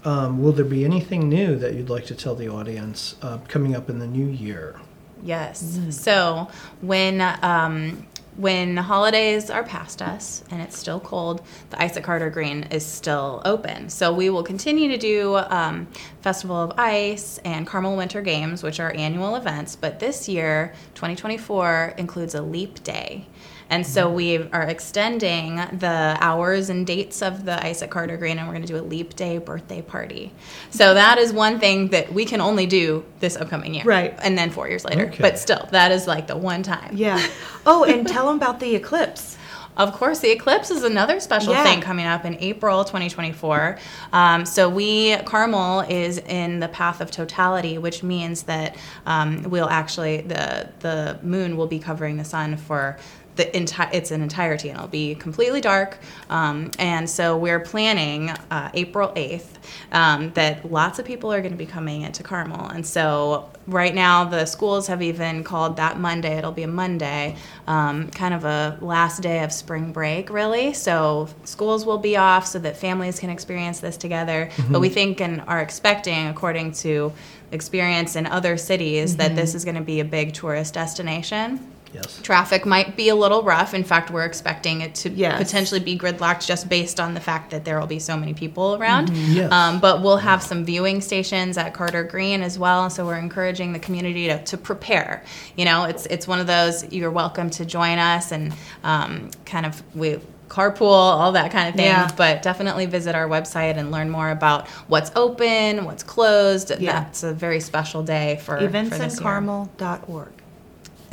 um, 0.05 0.41
will 0.41 0.51
there 0.51 0.65
be 0.65 0.85
anything 0.85 1.29
new 1.29 1.55
that 1.57 1.73
you'd 1.73 1.89
like 1.89 2.05
to 2.07 2.15
tell 2.15 2.35
the 2.35 2.49
audience 2.49 3.15
uh, 3.21 3.37
coming 3.47 3.75
up 3.75 3.89
in 3.89 3.99
the 3.99 4.07
new 4.07 4.27
year? 4.27 4.79
Yes. 5.23 5.79
So 5.91 6.49
when 6.81 7.21
um, 7.41 8.05
when 8.35 8.77
holidays 8.77 9.49
are 9.49 9.63
past 9.63 10.01
us 10.01 10.43
and 10.49 10.61
it's 10.61 10.77
still 10.77 10.99
cold, 10.99 11.41
the 11.69 11.81
Ice 11.81 11.95
at 11.97 12.03
Carter 12.03 12.29
Green 12.29 12.63
is 12.63 12.85
still 12.85 13.41
open. 13.45 13.89
So 13.89 14.11
we 14.11 14.29
will 14.29 14.43
continue 14.43 14.89
to 14.89 14.97
do 14.97 15.35
um, 15.35 15.87
Festival 16.21 16.55
of 16.55 16.73
Ice 16.77 17.37
and 17.45 17.67
Carmel 17.67 17.95
Winter 17.95 18.21
Games, 18.21 18.63
which 18.63 18.79
are 18.79 18.91
annual 18.93 19.35
events. 19.35 19.75
But 19.75 19.99
this 19.99 20.27
year, 20.27 20.73
2024, 20.95 21.95
includes 21.97 22.33
a 22.33 22.41
leap 22.41 22.83
day. 22.83 23.27
And 23.73 23.87
so 23.87 24.07
we 24.07 24.37
are 24.37 24.61
extending 24.61 25.55
the 25.55 26.15
hours 26.21 26.69
and 26.69 26.85
dates 26.85 27.23
of 27.23 27.43
the 27.43 27.65
Ice 27.65 27.81
at 27.81 27.89
Carter 27.89 28.17
Green, 28.17 28.37
and 28.37 28.47
we're 28.47 28.53
going 28.53 28.67
to 28.67 28.71
do 28.71 28.77
a 28.79 28.85
leap 28.85 29.15
day 29.15 29.39
birthday 29.39 29.81
party. 29.81 30.31
So 30.69 30.93
that 30.93 31.17
is 31.17 31.33
one 31.33 31.59
thing 31.59 31.87
that 31.87 32.13
we 32.13 32.23
can 32.25 32.39
only 32.39 32.67
do 32.67 33.03
this 33.19 33.35
upcoming 33.35 33.73
year, 33.73 33.83
Right. 33.83 34.15
And 34.21 34.37
then 34.37 34.51
four 34.51 34.67
years 34.67 34.85
later, 34.85 35.07
Okay. 35.07 35.17
but 35.19 35.39
still, 35.39 35.67
that 35.71 35.91
is 35.91 36.05
like 36.05 36.27
the 36.27 36.37
one 36.37 36.61
time. 36.61 36.91
Yeah. 36.95 37.19
Oh, 37.65 37.83
and 37.83 38.07
tell 38.07 38.27
them 38.27 38.35
about 38.35 38.59
the 38.59 38.75
eclipse. 38.75 39.37
Of 39.75 39.91
course, 39.93 40.19
the 40.19 40.29
eclipse 40.29 40.69
is 40.69 40.83
another 40.83 41.19
special 41.19 41.53
Yeah. 41.53 41.63
thing 41.63 41.81
coming 41.81 42.05
up 42.05 42.25
in 42.25 42.37
April 42.39 42.83
2024. 42.83 43.79
Um, 44.11 44.45
so 44.45 44.69
we 44.69 45.15
Carmel 45.25 45.79
is 45.89 46.19
in 46.19 46.59
the 46.59 46.67
path 46.67 47.01
of 47.01 47.09
totality, 47.09 47.79
which 47.79 48.03
means 48.03 48.43
that 48.43 48.75
um, 49.07 49.41
we'll 49.49 49.67
actually 49.69 50.21
the 50.21 50.69
the 50.81 51.17
moon 51.23 51.57
will 51.57 51.65
be 51.65 51.79
covering 51.79 52.17
the 52.17 52.23
sun 52.23 52.55
for 52.55 52.97
the 53.35 53.55
entire 53.55 53.89
it's 53.91 54.11
an 54.11 54.21
entirety 54.21 54.69
and 54.69 54.77
it'll 54.77 54.89
be 54.89 55.15
completely 55.15 55.61
dark. 55.61 55.97
Um, 56.29 56.71
and 56.79 57.09
so 57.09 57.37
we're 57.37 57.59
planning 57.59 58.29
uh, 58.29 58.69
april 58.73 59.09
8th 59.09 59.47
um, 59.91 60.31
that 60.33 60.69
lots 60.71 60.99
of 60.99 61.05
people 61.05 61.31
are 61.31 61.41
going 61.41 61.51
to 61.51 61.57
be 61.57 61.65
coming 61.65 62.01
into 62.01 62.23
carmel. 62.23 62.67
And 62.69 62.85
so 62.85 63.49
right 63.65 63.95
now 63.95 64.25
the 64.25 64.45
schools 64.45 64.87
have 64.87 65.01
even 65.01 65.41
called 65.43 65.77
that 65.77 65.97
monday 65.97 66.37
it'll 66.37 66.51
be 66.51 66.63
a 66.63 66.67
monday 66.67 67.33
um, 67.65 68.09
kind 68.09 68.33
of 68.33 68.43
a 68.43 68.77
last 68.81 69.21
day 69.21 69.43
of 69.43 69.51
spring 69.51 69.91
break 69.91 70.29
really. 70.29 70.73
So 70.73 71.29
schools 71.43 71.85
will 71.85 71.97
be 71.97 72.17
off 72.17 72.45
so 72.45 72.59
that 72.59 72.77
families 72.77 73.19
can 73.19 73.29
experience 73.29 73.79
this 73.79 73.97
together. 73.97 74.49
But 74.69 74.79
we 74.79 74.89
think 74.89 75.21
and 75.21 75.41
are 75.41 75.61
expecting 75.61 76.27
according 76.27 76.73
to 76.73 77.13
experience 77.51 78.15
in 78.15 78.25
other 78.25 78.57
cities 78.57 79.17
that 79.17 79.35
this 79.35 79.55
is 79.55 79.63
going 79.63 79.75
to 79.75 79.81
be 79.81 79.99
a 79.99 80.05
big 80.05 80.33
tourist 80.33 80.73
destination 80.73 81.72
Yes. 81.93 82.19
traffic 82.21 82.65
might 82.65 82.95
be 82.95 83.09
a 83.09 83.15
little 83.15 83.43
rough. 83.43 83.73
In 83.73 83.83
fact, 83.83 84.09
we're 84.11 84.25
expecting 84.25 84.81
it 84.81 84.95
to 84.95 85.09
Yes. 85.09 85.37
potentially 85.37 85.79
be 85.79 85.97
gridlocked 85.97 86.45
just 86.45 86.67
based 86.69 86.99
on 86.99 87.13
the 87.13 87.19
fact 87.19 87.51
that 87.51 87.65
there 87.65 87.79
will 87.79 87.87
be 87.87 87.99
so 87.99 88.17
many 88.17 88.33
people 88.33 88.75
around. 88.75 89.09
Yes. 89.15 89.51
Um, 89.51 89.79
but 89.79 90.01
we'll 90.01 90.17
have 90.17 90.41
some 90.41 90.65
viewing 90.65 91.01
stations 91.01 91.57
at 91.57 91.73
Carter 91.73 92.03
Green 92.03 92.41
as 92.41 92.57
well. 92.57 92.89
So 92.89 93.05
we're 93.05 93.17
encouraging 93.17 93.73
the 93.73 93.79
community 93.79 94.27
to, 94.27 94.43
to 94.43 94.57
prepare. 94.57 95.23
You 95.55 95.65
know, 95.65 95.83
it's 95.85 96.05
it's 96.07 96.27
one 96.27 96.39
of 96.39 96.47
those 96.47 96.91
you're 96.91 97.11
welcome 97.11 97.49
to 97.51 97.65
join 97.65 97.97
us 97.99 98.31
and 98.31 98.53
um, 98.83 99.29
kind 99.45 99.65
of 99.65 99.81
we 99.95 100.19
carpool 100.49 100.83
all 100.91 101.31
that 101.31 101.51
kind 101.51 101.67
of 101.67 101.73
thing 101.73 101.85
Yeah. 101.85 102.07
but 102.15 102.43
definitely 102.43 102.85
visit 102.85 103.15
our 103.15 103.27
website 103.27 103.75
and 103.77 103.89
learn 103.89 104.11
more 104.11 104.29
about 104.29 104.67
what's 104.87 105.09
open 105.15 105.83
what's 105.85 106.03
closed 106.03 106.69
Yeah. 106.79 106.91
that's 106.99 107.23
a 107.23 107.33
very 107.33 107.59
special 107.59 108.03
day 108.03 108.39
for 108.43 108.59
for 108.59 108.67
this 108.67 108.91
year 108.91 108.99
Eventsincarmel.org. 108.99 110.27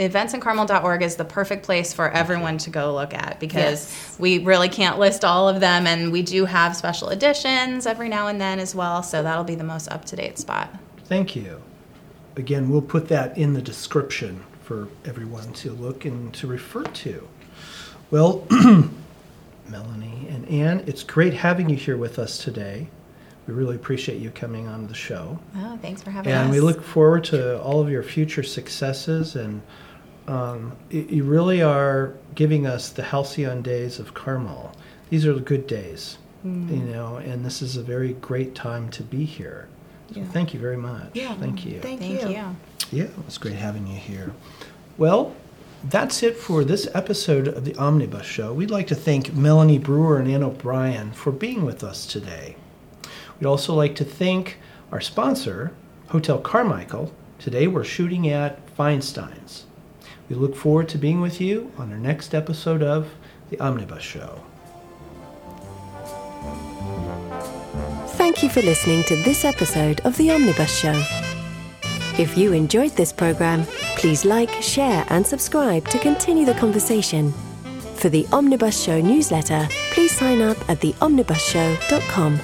eventsincarmel.org 0.00 1.02
is 1.02 1.16
the 1.16 1.24
perfect 1.24 1.62
place 1.64 1.92
for 1.92 2.10
everyone 2.10 2.58
to 2.58 2.70
go 2.70 2.94
look 2.94 3.14
at 3.14 3.38
because 3.38 3.60
Yes. 3.88 4.16
we 4.18 4.38
really 4.38 4.68
can't 4.68 4.98
list 4.98 5.24
all 5.24 5.48
of 5.48 5.60
them 5.60 5.86
and 5.86 6.10
we 6.10 6.22
do 6.22 6.44
have 6.46 6.74
special 6.76 7.10
editions 7.10 7.86
every 7.86 8.08
now 8.08 8.26
and 8.28 8.40
then 8.40 8.58
as 8.58 8.74
well 8.74 9.02
so 9.02 9.22
that'll 9.22 9.44
be 9.44 9.54
the 9.54 9.64
most 9.64 9.88
up-to-date 9.88 10.38
spot 10.38 10.74
Thank 11.04 11.34
you. 11.34 11.60
Again, 12.36 12.70
we'll 12.70 12.82
put 12.82 13.08
that 13.08 13.36
in 13.36 13.52
the 13.52 13.60
description 13.60 14.44
for 14.62 14.86
everyone 15.04 15.52
to 15.54 15.72
look 15.72 16.04
and 16.04 16.32
to 16.34 16.46
refer 16.46 16.84
to. 16.84 17.26
Well, 18.12 18.46
Melanie. 19.68 20.26
And 20.30 20.48
Anne, 20.48 20.84
it's 20.86 21.02
great 21.02 21.34
having 21.34 21.68
you 21.68 21.74
here 21.76 21.96
with 21.96 22.18
us 22.20 22.38
today. 22.38 22.86
We 23.48 23.54
really 23.54 23.74
appreciate 23.74 24.20
you 24.20 24.30
coming 24.30 24.68
on 24.68 24.86
the 24.86 24.94
show. 24.94 25.38
Oh, 25.56 25.76
thanks 25.82 26.02
for 26.02 26.10
having 26.10 26.30
And 26.30 26.38
us. 26.42 26.44
And 26.44 26.52
we 26.52 26.60
look 26.60 26.82
forward 26.82 27.24
to 27.24 27.60
all 27.60 27.80
of 27.80 27.90
your 27.90 28.02
future 28.04 28.44
successes. 28.44 29.34
And 29.34 29.62
um, 30.30 30.72
you 30.90 31.24
really 31.24 31.62
are 31.62 32.14
giving 32.34 32.66
us 32.66 32.90
the 32.90 33.02
halcyon 33.02 33.62
days 33.62 33.98
of 33.98 34.14
Carmel. 34.14 34.72
These 35.10 35.26
are 35.26 35.32
the 35.34 35.40
good 35.40 35.66
days, 35.66 36.18
Mm. 36.46 36.70
you 36.70 36.92
know, 36.92 37.16
and 37.16 37.44
this 37.44 37.60
is 37.60 37.76
a 37.76 37.82
very 37.82 38.14
great 38.14 38.54
time 38.54 38.88
to 38.90 39.02
be 39.02 39.24
here. 39.24 39.68
So 40.14 40.20
Yeah. 40.20 40.26
thank 40.32 40.54
you 40.54 40.60
very 40.60 40.76
much. 40.76 41.10
Yeah. 41.14 41.34
Thank 41.34 41.66
you. 41.66 41.80
Thank, 41.80 42.00
Thank 42.00 42.22
you. 42.22 42.28
you. 42.28 42.44
Yeah, 42.92 43.04
it 43.04 43.26
was 43.26 43.36
great 43.38 43.56
having 43.56 43.86
you 43.86 43.96
here. 43.98 44.32
Well, 44.96 45.32
that's 45.88 46.22
it 46.22 46.36
for 46.36 46.64
this 46.64 46.88
episode 46.94 47.46
of 47.48 47.64
the 47.64 47.76
Omnibus 47.76 48.24
Show. 48.26 48.52
We'd 48.54 48.70
like 48.70 48.86
to 48.88 48.94
thank 48.94 49.34
Melanie 49.34 49.78
Brewer 49.78 50.18
and 50.18 50.28
Anne 50.30 50.42
O'Brien 50.42 51.12
for 51.12 51.30
being 51.32 51.64
with 51.64 51.82
us 51.84 52.06
today. 52.06 52.56
We'd 53.38 53.46
also 53.46 53.74
like 53.74 53.94
to 53.96 54.04
thank 54.04 54.58
our 54.92 55.00
sponsor, 55.00 55.72
Hotel 56.08 56.38
Carmichael. 56.38 57.12
Today 57.38 57.66
we're 57.66 57.84
shooting 57.84 58.28
at 58.28 58.58
Feinstein's. 58.76 59.64
We 60.30 60.36
look 60.36 60.54
forward 60.54 60.88
to 60.90 60.98
being 60.98 61.20
with 61.20 61.40
you 61.40 61.72
on 61.76 61.90
our 61.90 61.98
next 61.98 62.36
episode 62.36 62.84
of 62.84 63.08
the 63.50 63.58
Omnibus 63.58 64.04
Show. 64.04 64.40
Thank 68.10 68.44
you 68.44 68.48
for 68.48 68.62
listening 68.62 69.02
to 69.04 69.16
this 69.24 69.44
episode 69.44 70.00
of 70.02 70.16
The 70.16 70.30
Omnibus 70.30 70.78
Show. 70.78 71.02
If 72.16 72.38
you 72.38 72.52
enjoyed 72.52 72.92
this 72.92 73.12
program, 73.12 73.64
please 73.96 74.24
like, 74.24 74.50
share, 74.62 75.04
and 75.08 75.26
subscribe 75.26 75.88
to 75.88 75.98
continue 75.98 76.44
the 76.44 76.54
conversation. 76.54 77.32
For 77.96 78.08
the 78.08 78.24
Omnibus 78.30 78.80
Show 78.80 79.00
newsletter, 79.00 79.66
please 79.90 80.12
sign 80.16 80.42
up 80.42 80.56
at 80.70 80.78
theomnibusshow.com. 80.78 82.38